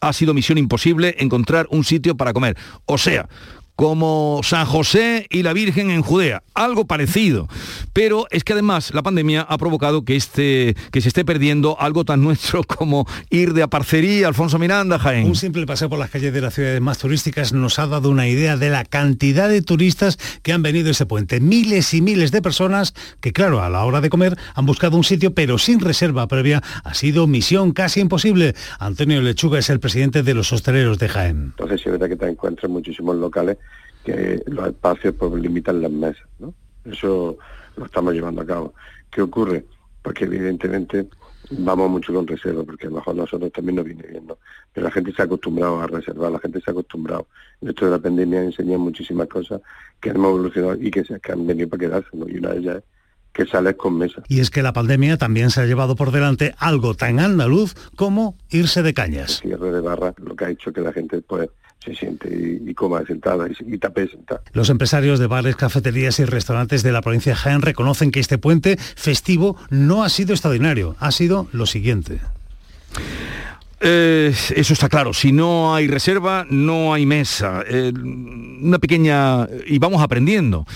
[0.00, 2.56] ha sido misión imposible encontrar un sitio para comer.
[2.84, 3.28] O sea,
[3.76, 7.46] como San José y la Virgen en Judea, algo parecido.
[7.92, 12.04] Pero es que además la pandemia ha provocado que, este, que se esté perdiendo algo
[12.04, 15.26] tan nuestro como ir de aparcería, Alfonso Miranda, Jaén.
[15.26, 18.26] Un simple paseo por las calles de las ciudades más turísticas nos ha dado una
[18.26, 21.40] idea de la cantidad de turistas que han venido a ese puente.
[21.40, 25.04] Miles y miles de personas que, claro, a la hora de comer han buscado un
[25.04, 26.62] sitio, pero sin reserva previa.
[26.82, 28.54] Ha sido misión casi imposible.
[28.78, 31.52] Antonio Lechuga es el presidente de los hosteleros de Jaén.
[31.58, 33.58] Entonces es verdad que te encuentras muchísimos locales
[34.06, 36.54] que los espacios pues, limitan las mesas, ¿no?
[36.84, 37.36] Eso
[37.76, 38.74] lo estamos llevando a cabo.
[39.10, 39.64] ¿Qué ocurre?
[40.02, 41.08] Porque evidentemente
[41.50, 44.38] vamos mucho con reserva, porque a lo mejor nosotros también nos viene bien, ¿no?
[44.72, 47.26] Pero la gente se ha acostumbrado a reservar, la gente se ha acostumbrado.
[47.60, 49.60] Esto de la pandemia ha enseñado muchísimas cosas
[50.00, 52.28] que hemos evolucionado y que, se, que han venido para quedarse, ¿no?
[52.28, 52.84] Y una de ellas es
[53.32, 54.22] que sales con mesa.
[54.28, 58.36] Y es que la pandemia también se ha llevado por delante algo tan andaluz como
[58.48, 59.40] irse de cañas.
[59.42, 61.50] cierre de barra, lo que ha hecho que la gente pues
[61.84, 64.40] se siente y, y coma sentada y, y tape sentada.
[64.52, 68.38] Los empresarios de bares, cafeterías y restaurantes de la provincia de Jaén reconocen que este
[68.38, 72.20] puente festivo no ha sido extraordinario, ha sido lo siguiente.
[73.80, 75.12] Eh, eso está claro.
[75.12, 77.62] Si no hay reserva, no hay mesa.
[77.68, 79.46] Eh, una pequeña...
[79.66, 80.66] Y vamos aprendiendo.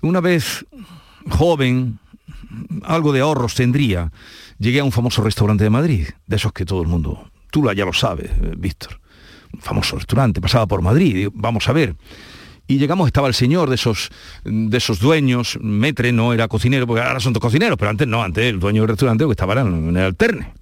[0.00, 0.64] Una vez
[1.28, 1.98] joven,
[2.84, 4.10] algo de ahorros tendría.
[4.58, 7.30] Llegué a un famoso restaurante de Madrid, de esos que todo el mundo...
[7.50, 8.98] Tú la- ya lo sabes, eh, Víctor.
[9.52, 11.94] Un famoso restaurante, pasaba por Madrid, vamos a ver.
[12.66, 14.10] Y llegamos, estaba el señor de esos,
[14.44, 18.22] de esos dueños, Metre no era cocinero, porque ahora son dos cocineros, pero antes no,
[18.22, 20.52] antes el dueño del restaurante que estaba en el alterne.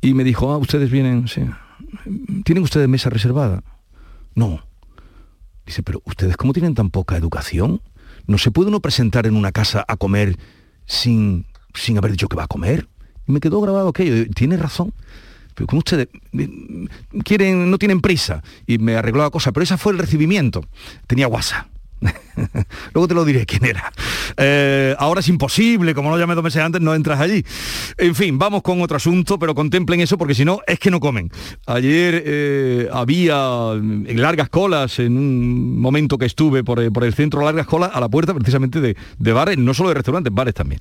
[0.00, 1.26] Y me dijo, ah, ustedes vienen.
[2.44, 3.62] ¿Tienen ustedes mesa reservada?
[4.34, 4.60] No.
[5.64, 7.80] Dice, pero ustedes cómo tienen tan poca educación?
[8.26, 10.36] ¿No se puede uno presentar en una casa a comer
[10.84, 12.88] sin, sin haber dicho que va a comer?
[13.26, 14.28] Y me quedó grabado aquello.
[14.34, 14.92] Tiene razón.
[15.56, 16.08] Pero como ustedes
[17.24, 18.44] quieren, no tienen prisa.
[18.66, 19.52] Y me arregló la cosa.
[19.52, 20.64] Pero ese fue el recibimiento.
[21.06, 21.66] Tenía WhatsApp.
[22.92, 23.92] Luego te lo diré quién era.
[24.36, 27.44] Eh, ahora es imposible, como lo llamé dos meses antes, no entras allí.
[27.96, 31.00] En fin, vamos con otro asunto, pero contemplen eso porque si no, es que no
[31.00, 31.30] comen.
[31.66, 37.42] Ayer eh, había largas colas en un momento que estuve por, eh, por, el centro,
[37.42, 40.80] largas colas a la puerta precisamente de, de bares, no solo de restaurantes, bares también.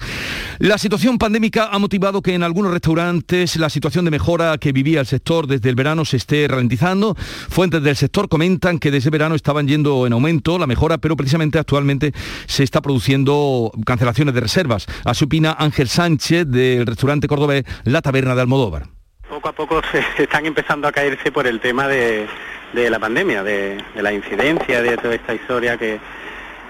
[0.60, 5.00] La situación pandémica ha motivado que en algunos restaurantes la situación de mejora que vivía
[5.00, 7.16] el sector desde el verano se esté ralentizando.
[7.16, 11.60] Fuentes del sector comentan que desde verano estaban yendo en aumento la mejora pero precisamente
[11.60, 12.14] actualmente
[12.48, 14.88] se está produciendo cancelaciones de reservas.
[15.04, 18.88] Así opina Ángel Sánchez del restaurante cordobés La Taberna de Almodóvar.
[19.30, 22.26] Poco a poco se están empezando a caerse por el tema de,
[22.74, 26.00] de la pandemia, de, de, la incidencia, de toda esta historia que,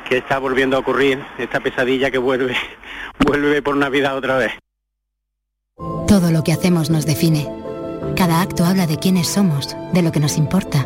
[0.10, 2.58] que está volviendo a ocurrir, esta pesadilla que vuelve,
[3.20, 4.52] vuelve por Navidad otra vez.
[6.10, 7.48] Todo lo que hacemos nos define.
[8.18, 10.86] Cada acto habla de quiénes somos, de lo que nos importa.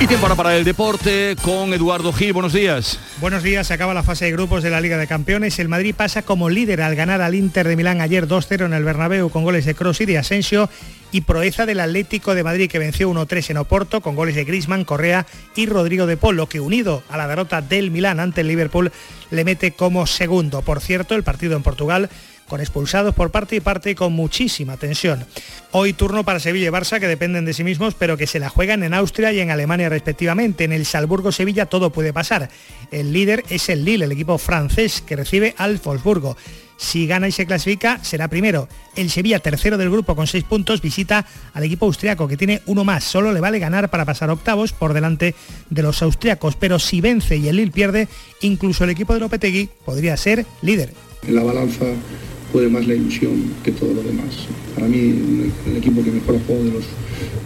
[0.00, 2.32] Y tiempo ahora para el deporte con Eduardo Gil.
[2.32, 3.00] Buenos días.
[3.20, 3.66] Buenos días.
[3.66, 5.58] Se acaba la fase de grupos de la Liga de Campeones.
[5.58, 8.84] El Madrid pasa como líder al ganar al Inter de Milán ayer 2-0 en el
[8.84, 10.70] Bernabéu con goles de Kroos y de Asensio
[11.10, 14.84] y proeza del Atlético de Madrid que venció 1-3 en Oporto con goles de Grisman,
[14.84, 15.26] Correa
[15.56, 18.92] y Rodrigo de Polo que unido a la derrota del Milán ante el Liverpool
[19.32, 20.62] le mete como segundo.
[20.62, 22.08] Por cierto, el partido en Portugal
[22.48, 25.24] con expulsados por parte y parte con muchísima tensión.
[25.70, 28.48] Hoy turno para Sevilla y Barça que dependen de sí mismos pero que se la
[28.48, 30.64] juegan en Austria y en Alemania respectivamente.
[30.64, 32.48] En el Salzburgo-Sevilla todo puede pasar.
[32.90, 36.36] El líder es el Lille, el equipo francés que recibe al Wolfsburgo.
[36.78, 38.68] Si gana y se clasifica, será primero.
[38.94, 42.84] El Sevilla, tercero del grupo con seis puntos, visita al equipo austriaco que tiene uno
[42.84, 43.02] más.
[43.02, 45.34] Solo le vale ganar para pasar octavos por delante
[45.70, 46.54] de los austriacos.
[46.54, 48.08] Pero si vence y el Lille pierde,
[48.42, 50.94] incluso el equipo de Lopetegui podría ser líder.
[51.26, 51.84] En la balanza
[52.52, 54.46] puede más la ilusión que todo lo demás.
[54.74, 56.84] Para mí, el equipo que mejor ha jugado de los,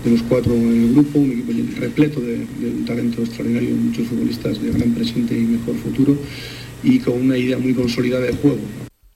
[0.04, 4.06] de los cuatro en el grupo, un equipo repleto de, de un talento extraordinario, muchos
[4.06, 6.16] futbolistas de gran presente y mejor futuro
[6.82, 8.60] y con una idea muy consolidada de juego.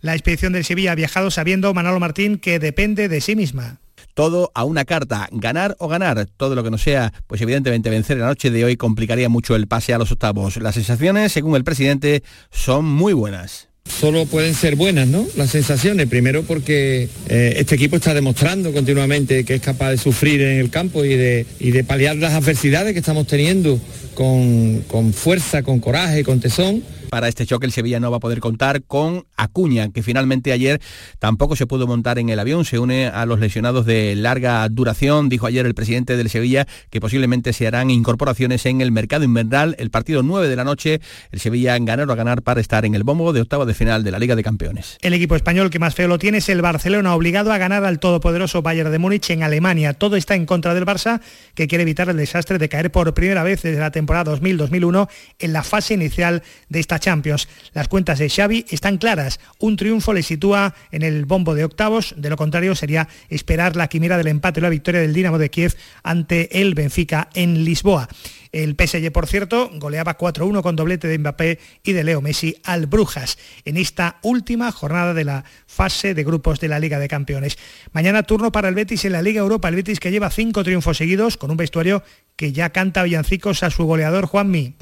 [0.00, 3.80] La expedición del Sevilla ha viajado sabiendo Manolo Martín que depende de sí misma
[4.16, 8.16] todo a una carta, ganar o ganar, todo lo que no sea, pues evidentemente vencer
[8.16, 10.56] la noche de hoy complicaría mucho el pase a los octavos.
[10.56, 13.68] Las sensaciones, según el presidente, son muy buenas.
[13.88, 15.26] Solo pueden ser buenas, ¿no?
[15.36, 16.06] Las sensaciones.
[16.08, 20.70] Primero porque eh, este equipo está demostrando continuamente que es capaz de sufrir en el
[20.70, 23.80] campo y de, y de paliar las adversidades que estamos teniendo
[24.14, 28.20] con, con fuerza, con coraje, con tesón para este choque el Sevilla no va a
[28.20, 30.80] poder contar con Acuña, que finalmente ayer
[31.18, 35.28] tampoco se pudo montar en el avión, se une a los lesionados de larga duración,
[35.28, 39.76] dijo ayer el presidente del Sevilla que posiblemente se harán incorporaciones en el mercado invernal,
[39.78, 41.00] el partido 9 de la noche,
[41.30, 44.10] el Sevilla ganar o ganar para estar en el bombo de octavo de final de
[44.10, 44.98] la Liga de Campeones.
[45.00, 47.98] El equipo español que más feo lo tiene es el Barcelona, obligado a ganar al
[47.98, 49.94] todopoderoso Bayern de Múnich en Alemania.
[49.94, 51.20] Todo está en contra del Barça,
[51.54, 55.52] que quiere evitar el desastre de caer por primera vez desde la temporada 2000-2001 en
[55.52, 57.48] la fase inicial de esta Champions.
[57.72, 59.40] Las cuentas de Xavi están claras.
[59.58, 62.14] Un triunfo le sitúa en el bombo de octavos.
[62.16, 65.50] De lo contrario sería esperar la quimera del empate o la victoria del Dinamo de
[65.50, 68.08] Kiev ante el Benfica en Lisboa.
[68.52, 72.86] El PSG, por cierto, goleaba 4-1 con doblete de Mbappé y de Leo Messi al
[72.86, 77.58] Brujas en esta última jornada de la fase de grupos de la Liga de Campeones.
[77.92, 80.96] Mañana turno para el Betis en la Liga Europa, el Betis que lleva cinco triunfos
[80.96, 82.02] seguidos con un vestuario
[82.36, 84.74] que ya canta villancicos a su goleador Juanmi.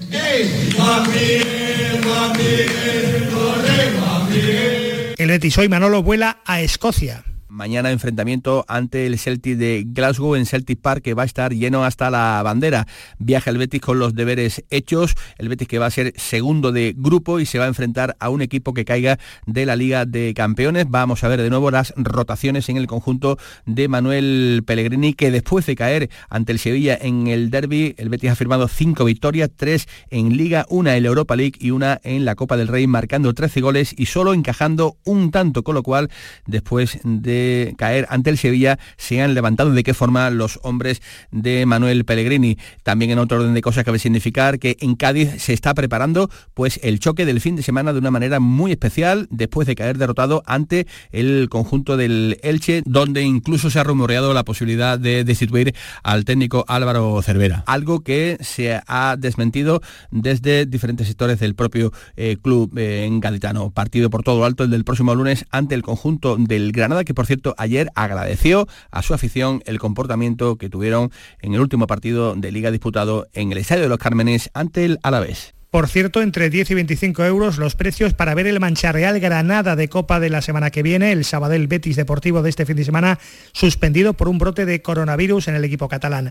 [5.17, 7.25] El Betis Manolo vuela a Escocia.
[7.55, 11.85] Mañana enfrentamiento ante el Celtic de Glasgow en Celtic Park que va a estar lleno
[11.85, 12.89] hasta la bandera.
[13.21, 15.15] Viaja el Betis con los deberes hechos.
[15.39, 18.29] El Betis que va a ser segundo de grupo y se va a enfrentar a
[18.29, 20.87] un equipo que caiga de la Liga de Campeones.
[20.89, 25.65] Vamos a ver de nuevo las rotaciones en el conjunto de Manuel Pellegrini que después
[25.65, 29.87] de caer ante el Sevilla en el derby, el Betis ha firmado cinco victorias, tres
[30.11, 33.61] en Liga, una en Europa League y una en la Copa del Rey, marcando 13
[33.61, 36.11] goles y solo encajando un tanto, con lo cual
[36.47, 37.44] después de
[37.77, 42.59] caer ante el Sevilla se han levantado de qué forma los hombres de Manuel Pellegrini.
[42.83, 46.81] También en otro orden de cosas cabe significar que en Cádiz se está preparando pues
[46.83, 50.43] el choque del fin de semana de una manera muy especial después de caer derrotado
[50.47, 56.25] ante el conjunto del Elche, donde incluso se ha rumoreado la posibilidad de destituir al
[56.25, 59.81] técnico Álvaro Cervera, algo que se ha desmentido
[60.11, 63.71] desde diferentes sectores del propio eh, club eh, en gaditano.
[63.71, 67.27] Partido por todo alto el del próximo lunes ante el conjunto del Granada, que por
[67.27, 71.11] cierto ayer agradeció a su afición el comportamiento que tuvieron
[71.41, 74.99] en el último partido de liga disputado en el Estadio de los Cármenes ante el
[75.03, 75.55] Alavés.
[75.75, 79.89] Por cierto, entre 10 y 25 euros los precios para ver el Mancharreal Granada de
[79.89, 83.19] Copa de la semana que viene, el Sabadell Betis Deportivo de este fin de semana,
[83.53, 86.31] suspendido por un brote de coronavirus en el equipo catalán.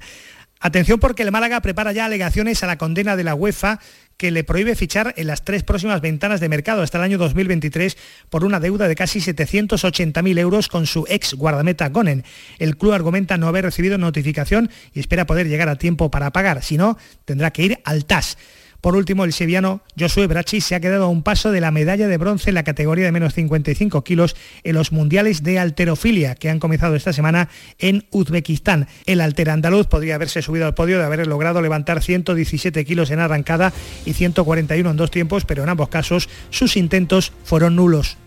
[0.61, 3.81] Atención porque el Málaga prepara ya alegaciones a la condena de la UEFA
[4.17, 7.97] que le prohíbe fichar en las tres próximas ventanas de mercado hasta el año 2023
[8.29, 12.23] por una deuda de casi 780.000 euros con su ex guardameta Gonen.
[12.59, 16.63] El club argumenta no haber recibido notificación y espera poder llegar a tiempo para pagar,
[16.63, 18.37] si no, tendrá que ir al TAS.
[18.83, 22.09] Por último, el seviano Josué Brachi se ha quedado a un paso de la medalla
[22.09, 26.49] de bronce en la categoría de menos 55 kilos en los mundiales de alterofilia que
[26.49, 27.47] han comenzado esta semana
[27.79, 28.89] en Uzbekistán.
[29.05, 33.19] El alter andaluz podría haberse subido al podio de haber logrado levantar 117 kilos en
[33.19, 33.71] arrancada
[34.05, 38.17] y 141 en dos tiempos, pero en ambos casos sus intentos fueron nulos.